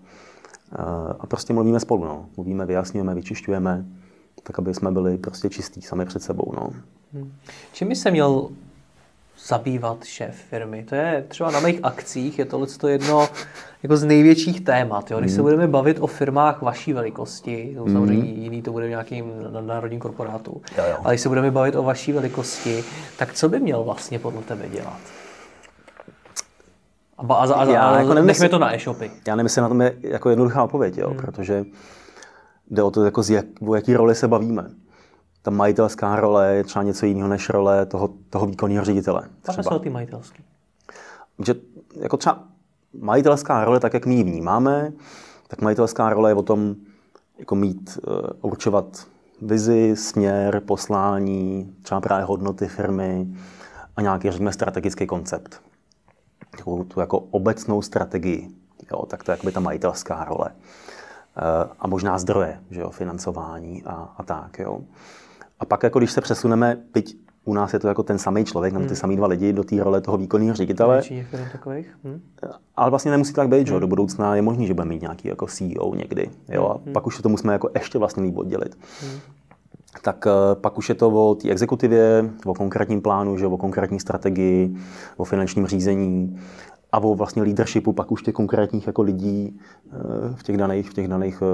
[0.74, 2.26] Eh, a prostě mluvíme spolu, no.
[2.38, 3.86] Mluvíme, vyjasňujeme, vyčišťujeme,
[4.44, 6.70] tak aby jsme byli prostě čistí sami před sebou, no.
[7.14, 7.32] Hmm.
[7.74, 8.50] Čím by se měl
[9.48, 10.84] zabývat šéf firmy?
[10.90, 13.30] To je třeba na mých akcích, je tohle to jedno
[13.84, 15.12] jako z největších témat.
[15.12, 15.20] Jo?
[15.20, 18.44] Když se budeme bavit o firmách vaší velikosti, to samozřejmě hmm.
[18.44, 19.32] jiný to bude v nějakým
[19.62, 20.98] národním korporátu, jo, jo.
[21.04, 22.84] ale když se budeme bavit o vaší velikosti,
[23.18, 25.00] tak co by měl vlastně podle tebe dělat?
[27.18, 28.28] A, a, a, já, a jako nemysl...
[28.28, 29.12] nechme to na e-shopy.
[29.28, 31.18] Já nemyslím, na tom je jako jednoduchá odpověď, jo, hmm.
[31.18, 31.66] protože
[32.72, 34.70] jde o to, jako z jak, o jaký roli se bavíme.
[35.42, 39.30] Ta majitelská role je třeba něco jiného než role toho, toho výkonného ředitele.
[39.52, 40.44] Se o ty majitelský.
[41.46, 41.56] Že
[41.96, 42.44] jako třeba
[43.00, 44.94] majitelská role, tak jak my ji vnímáme,
[45.48, 46.76] tak majitelská role je o tom
[47.40, 49.08] jako mít, uh, určovat
[49.42, 53.28] vizi, směr, poslání, třeba právě hodnoty firmy
[53.96, 55.62] a nějaký, řekněme, strategický koncept.
[56.52, 58.50] takovou tu jako obecnou strategii,
[58.92, 60.50] jo, tak to je jakoby ta majitelská role.
[61.38, 64.60] Eh, a možná zdroje, že jo, financování a, a tak.
[64.60, 64.82] Jo.
[65.62, 68.74] A pak, jako když se přesuneme, byť u nás je to jako ten samý člověk,
[68.74, 68.88] hmm.
[68.88, 71.02] ty samý dva lidi do té role toho výkonného ředitele.
[71.52, 71.98] takových.
[72.04, 72.22] Hmm.
[72.76, 73.82] Ale vlastně nemusí tak být, že hmm.
[73.82, 76.30] do budoucna je možný, že budeme mít nějaký jako CEO někdy.
[76.50, 76.70] Jo?
[76.70, 76.94] A hmm.
[76.94, 78.78] pak už se to musíme jako ještě vlastně líp oddělit.
[79.02, 79.20] Hmm.
[80.02, 84.00] Tak uh, pak už je to o té exekutivě, o konkrétním plánu, že o konkrétní
[84.00, 84.76] strategii,
[85.18, 86.40] o finančním řízení
[86.92, 90.94] a o vlastně leadershipu pak už těch konkrétních jako lidí uh, v těch daných, v
[90.94, 91.48] těch daných uh,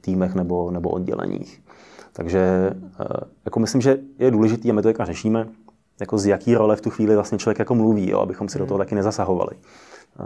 [0.00, 1.62] týmech nebo, nebo odděleních.
[2.16, 3.04] Takže eh,
[3.44, 5.48] jako myslím, že je důležité, a my to teďka řešíme,
[6.00, 8.66] jako z jaký role v tu chvíli vlastně člověk jako mluví, jo, abychom si do
[8.66, 8.86] toho hmm.
[8.86, 9.52] taky nezasahovali.
[10.20, 10.24] Eh,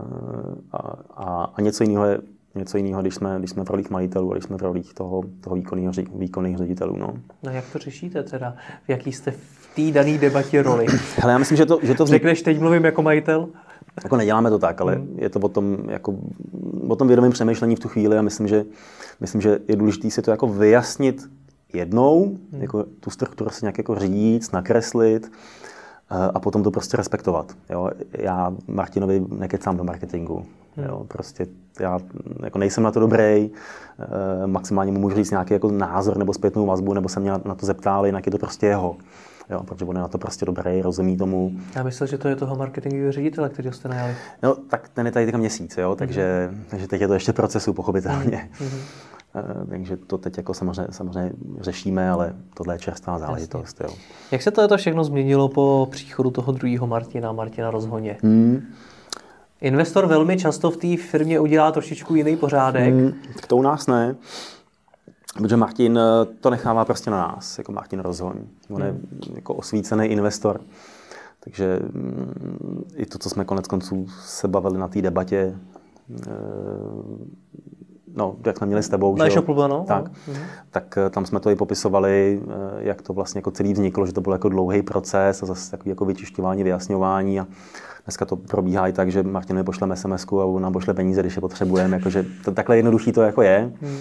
[0.73, 0.79] a,
[1.17, 2.21] a, a něco jiného je
[2.55, 5.23] něco jiného, když jsme, když jsme v rolích majitelů a když jsme v rolích toho,
[5.41, 6.97] toho výkonného, výkonných ředitelů.
[6.97, 7.15] No.
[7.43, 7.51] no.
[7.51, 8.57] jak to řešíte teda?
[8.87, 10.87] V jaký jste v té dané debatě roli?
[11.17, 11.79] Hele, já myslím, že to...
[11.83, 12.23] Že to vznik...
[12.23, 13.49] Řekneš, teď mluvím jako majitel?
[14.05, 15.17] Jako neděláme to tak, ale hmm.
[15.19, 16.15] je to o tom, jako,
[16.89, 18.65] o tom vědomém přemýšlení v tu chvíli a myslím, že,
[19.21, 21.29] myslím, že je důležité si to jako vyjasnit
[21.73, 22.63] jednou, hmm.
[22.63, 25.33] jako tu strukturu si nějak jako říct, nakreslit
[26.11, 27.57] eh, a potom to prostě respektovat.
[27.71, 27.91] Jo?
[28.13, 30.45] Já Martinovi nekecám do marketingu.
[30.77, 30.87] Hmm.
[30.87, 31.05] Jo?
[31.09, 31.47] Prostě
[31.81, 31.99] já
[32.45, 33.51] jako nejsem na to dobrý,
[33.99, 37.55] eh, maximálně mu můžu říct nějaký jako názor nebo zpětnou vazbu, nebo se mě na
[37.55, 38.97] to zeptal, jinak je to prostě jeho.
[39.51, 41.53] Jo, protože on je na to prostě dobrý, rozumí tomu.
[41.75, 44.15] Já myslel, že to je toho marketingového ředitele, který jste najali.
[44.43, 46.63] No, tak ten je tady teďka měsíc, jo, takže, mm-hmm.
[46.69, 48.51] takže teď je to ještě procesu, pochopitelně.
[48.59, 48.81] Mm-hmm.
[49.35, 53.81] Eh, takže to teď jako samozřejmě, samozřejmě řešíme, ale tohle je čerstvá záležitost.
[53.81, 53.91] Jo.
[54.33, 58.17] Jak se to, to všechno změnilo po příchodu toho druhého Martina, Martina Rozhoně?
[58.23, 58.63] Hmm.
[59.61, 62.95] Investor velmi často v té firmě udělá trošičku jiný pořádek.
[62.95, 64.17] Hmm, tak to u nás ne.
[65.39, 68.37] Protože Martin eh, to nechává prostě na nás, jako Martin Rozhoň.
[68.71, 69.35] On je hmm.
[69.35, 70.61] jako osvícený investor.
[71.41, 75.59] Takže mm, i to, co jsme konec konců se bavili na té debatě,
[76.27, 76.31] eh,
[78.17, 79.69] no, jak jsme měli s tebou, že jo?
[79.69, 79.85] no.
[79.89, 80.35] Tak, no.
[80.71, 84.13] tak eh, tam jsme to i popisovali, eh, jak to vlastně jako celý vzniklo, že
[84.13, 87.47] to byl jako dlouhý proces a zase takový jako vyčišťování, vyjasňování a
[88.05, 91.37] dneska to probíhá i tak, že Martinovi pošleme sms a on nám pošle peníze, když
[91.37, 93.73] je potřebujeme, jakože to, takhle jednoduchý to jako je.
[93.81, 93.99] Hmm.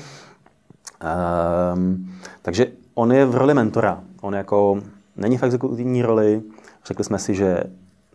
[1.73, 2.09] Um,
[2.41, 4.81] takže on je v roli mentora, on jako
[5.15, 6.41] není v exekutivní roli,
[6.85, 7.63] řekli jsme si, že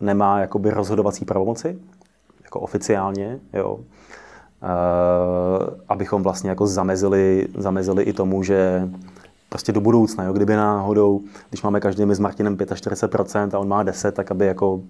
[0.01, 1.79] nemá jakoby rozhodovací pravomoci,
[2.43, 3.79] jako oficiálně, jo.
[4.63, 8.89] Eh, abychom vlastně jako zamezili, zamezili i tomu, že
[9.49, 13.67] prostě do budoucna, jo, kdyby náhodou, když máme každý my s Martinem 45% a on
[13.67, 14.81] má 10, tak aby jako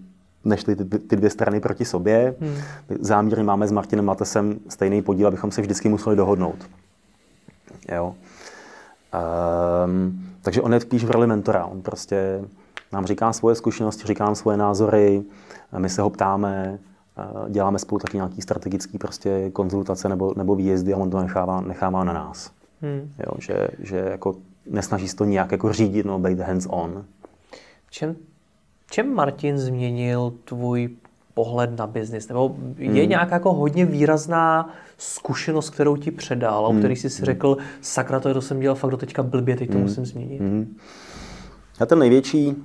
[0.44, 2.36] nešly ty, ty dvě strany proti sobě.
[2.40, 2.56] Hmm.
[3.00, 6.70] Záměrně máme s Martinem Matesem stejný podíl, abychom se vždycky museli dohodnout.
[7.92, 8.16] Jo.
[9.86, 11.66] Um, takže on je spíš v roli mentora.
[11.66, 12.42] On prostě
[12.92, 15.24] nám říká svoje zkušenosti, říká nám svoje názory,
[15.78, 16.80] my se ho ptáme,
[17.50, 22.04] děláme spolu taky nějaký strategický prostě konzultace nebo, nebo výjezdy a on to nechává, nechává
[22.04, 22.52] na nás.
[22.82, 23.12] Hmm.
[23.20, 24.36] Jo, že, že jako
[24.70, 27.06] nesnaží se to nějak jako řídit, no, být hands on.
[27.90, 28.16] Čem,
[28.90, 30.90] čem Martin změnil tvůj
[31.34, 32.28] pohled na biznis?
[32.28, 33.10] Nebo je hmm.
[33.10, 36.78] nějaká jako hodně výrazná zkušenost, kterou ti předal, hmm.
[36.78, 37.26] o který jsi si hmm.
[37.26, 39.84] řekl, sakra, to, je, to jsem dělal fakt do teďka blbě, teď to hmm.
[39.84, 40.42] musím změnit.
[40.42, 40.78] Hmm.
[41.80, 42.56] A ten největší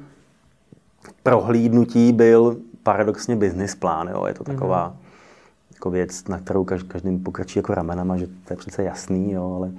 [1.23, 2.57] prohlídnutí byl
[2.89, 4.09] paradoxně business plán.
[4.09, 4.27] Jo.
[4.27, 5.75] Je to taková mm-hmm.
[5.75, 9.71] jako věc, na kterou každý pokračí jako ramenama, že to je přece jasný, jo, ale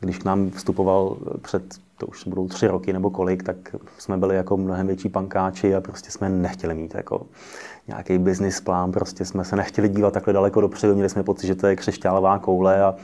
[0.00, 1.62] když k nám vstupoval před,
[1.98, 3.56] to už budou tři roky nebo kolik, tak
[3.98, 7.26] jsme byli jako mnohem větší pankáči a prostě jsme nechtěli mít jako
[7.88, 11.54] nějaký business plán, prostě jsme se nechtěli dívat takhle daleko dopředu, měli jsme pocit, že
[11.54, 12.94] to je křišťálová koule a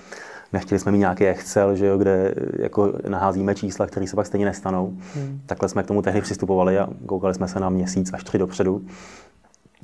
[0.53, 4.47] nechtěli jsme mít nějaký Excel, že jo, kde jako naházíme čísla, které se pak stejně
[4.47, 4.93] nestanou.
[5.15, 5.41] Hmm.
[5.47, 8.83] Takhle jsme k tomu tehdy přistupovali a koukali jsme se na měsíc až tři dopředu.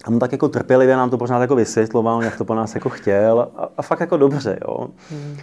[0.04, 2.88] A on tak jako trpělivě nám to pořád jako vysvětloval, jak to po nás jako
[2.88, 4.88] chtěl a, a fakt jako dobře, jo.
[5.10, 5.36] Hmm.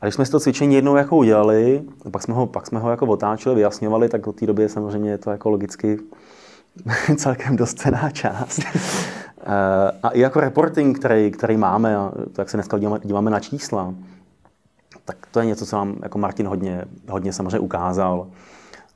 [0.00, 2.90] A když jsme si to cvičení jednou jako udělali, pak jsme ho, pak jsme ho
[2.90, 5.98] jako otáčeli, vyjasňovali, tak od té doby samozřejmě je to jako logicky
[7.16, 8.60] celkem dost cená část.
[9.48, 13.30] Eh, a i jako reporting, který, který máme, a to, jak se dneska díváme, díváme
[13.30, 13.94] na čísla,
[15.04, 18.26] tak to je něco, co nám jako Martin hodně, hodně samozřejmě ukázal.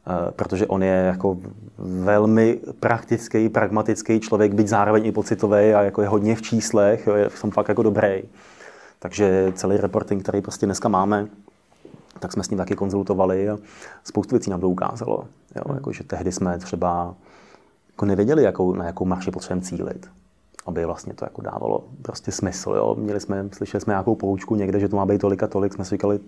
[0.06, 1.38] Eh, protože on je jako
[1.78, 7.14] velmi praktický, pragmatický člověk, byť zároveň i pocitový a jako je hodně v číslech, jo,
[7.14, 8.22] je v tom fakt jako dobrý.
[8.98, 11.26] Takže celý reporting, který prostě dneska máme,
[12.18, 13.58] tak jsme s ním taky konzultovali a
[14.04, 15.24] spoustu věcí nám to ukázalo.
[15.56, 15.76] Jo, hmm.
[15.76, 17.14] jako, že tehdy jsme třeba
[17.90, 20.10] jako nevěděli, jakou, na jakou marši potřebujeme cílit
[20.66, 22.70] aby vlastně to jako dávalo prostě smysl.
[22.70, 22.94] Jo.
[22.98, 25.84] Měli jsme, slyšeli jsme nějakou poučku někde, že to má být tolik a tolik, jsme
[25.84, 26.20] si říkali,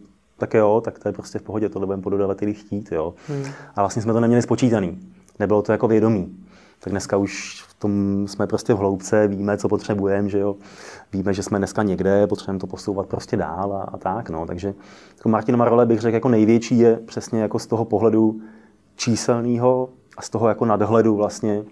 [0.42, 3.14] tak jo, tak to je prostě v pohodě, tohle budeme po dodavateli chtít, jo.
[3.28, 3.44] Hmm.
[3.76, 4.98] A vlastně jsme to neměli spočítaný.
[5.38, 6.36] Nebylo to jako vědomí.
[6.80, 10.56] Tak dneska už tom jsme prostě v hloubce, víme, co potřebujeme, že jo.
[11.12, 14.46] Víme, že jsme dneska někde, potřebujeme to posouvat prostě dál a, a tak, no.
[14.46, 14.74] Takže
[15.16, 18.40] jako Martinova role bych řekl jako největší je přesně jako z toho pohledu
[18.96, 21.64] číselného a z toho jako nadhledu vlastně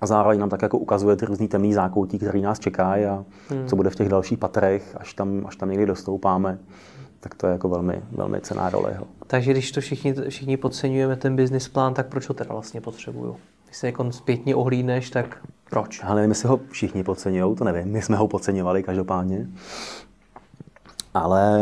[0.00, 3.66] a zároveň nám tak jako ukazuje ty různý temný zákoutí, které nás čekají a hmm.
[3.66, 6.58] co bude v těch dalších patrech, až tam, až tam někdy dostoupáme
[7.28, 8.94] tak to je jako velmi, velmi cená role.
[8.98, 9.06] Jo.
[9.26, 13.36] Takže když to všichni, všichni podceňujeme ten business plán, tak proč ho teda vlastně potřebuju?
[13.64, 15.38] Když se jako zpětně ohlídneš, tak
[15.70, 16.04] proč?
[16.04, 17.92] Ale nevím, jestli ho všichni podceňují, to nevím.
[17.92, 19.48] My jsme ho podceňovali každopádně.
[21.14, 21.58] Ale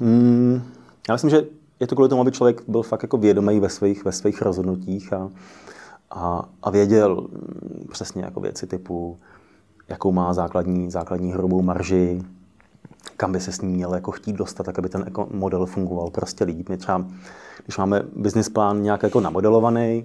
[0.00, 0.62] hmm,
[1.08, 1.44] já myslím, že
[1.80, 5.12] je to kvůli tomu, aby člověk byl fakt jako vědomý ve svých, ve svých rozhodnutích
[5.12, 5.30] a,
[6.10, 9.18] a, a věděl mm, přesně jako věci typu,
[9.88, 12.22] jakou má základní, základní hrubou marži,
[13.16, 16.10] kam by se s ní měl jako chtít dostat, tak aby ten jako model fungoval
[16.10, 16.68] prostě líp.
[16.68, 17.06] My třeba,
[17.64, 20.04] když máme business plán nějak jako namodelovaný,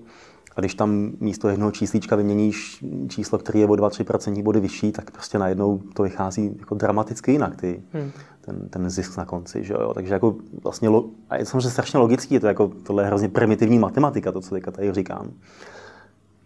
[0.56, 5.12] a když tam místo jednoho číslíčka vyměníš číslo, které je o 2-3% body vyšší, tak
[5.12, 8.12] prostě najednou to vychází jako dramaticky jinak, ty, hmm.
[8.42, 9.64] ten, ten zisk na konci.
[9.64, 9.94] Že jo?
[9.94, 10.90] Takže jako vlastně,
[11.30, 14.56] a je samozřejmě strašně logický, je to jako, tohle je hrozně primitivní matematika, to, co
[14.56, 15.32] teďka tady říkám.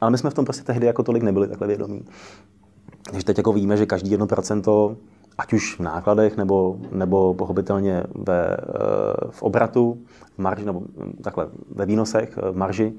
[0.02, 2.06] Ale my jsme v tom prostě tehdy jako tolik nebyli takhle vědomí.
[3.04, 4.97] Takže teď jako víme, že každý jedno procento
[5.39, 8.57] ať už v nákladech nebo, nebo pochopitelně ve, eh,
[9.29, 9.97] v obratu,
[10.35, 10.81] v marži, nebo
[11.23, 12.93] takhle ve výnosech, v marži,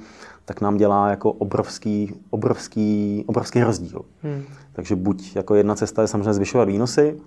[0.45, 4.03] tak nám dělá jako obrovský, obrovský, obrovský rozdíl.
[4.23, 4.43] Hmm.
[4.73, 7.21] Takže buď jako jedna cesta je samozřejmě zvyšovat výnosy,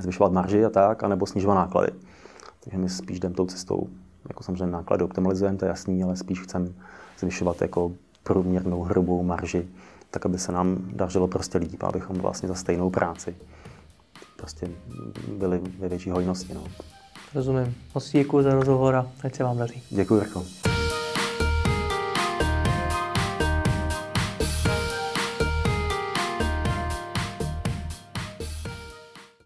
[0.00, 1.92] zvyšovat marži a tak, anebo snižovat náklady.
[2.64, 3.88] Takže my spíš jdeme tou cestou,
[4.28, 6.68] jako samozřejmě náklady optimalizujeme, to je jasný, ale spíš chceme
[7.18, 7.92] zvyšovat jako
[8.22, 9.68] průměrnou hrubou marži,
[10.10, 13.34] tak aby se nám dařilo prostě líp, abychom vlastně za stejnou práci
[14.38, 14.68] prostě
[15.38, 16.54] byly ve větší hojnosti.
[16.54, 16.64] No.
[17.34, 17.74] Rozumím.
[17.94, 19.82] Moc děkuji za rozhovor a ať se vám daří.
[19.90, 20.44] Děkuji, Jirko.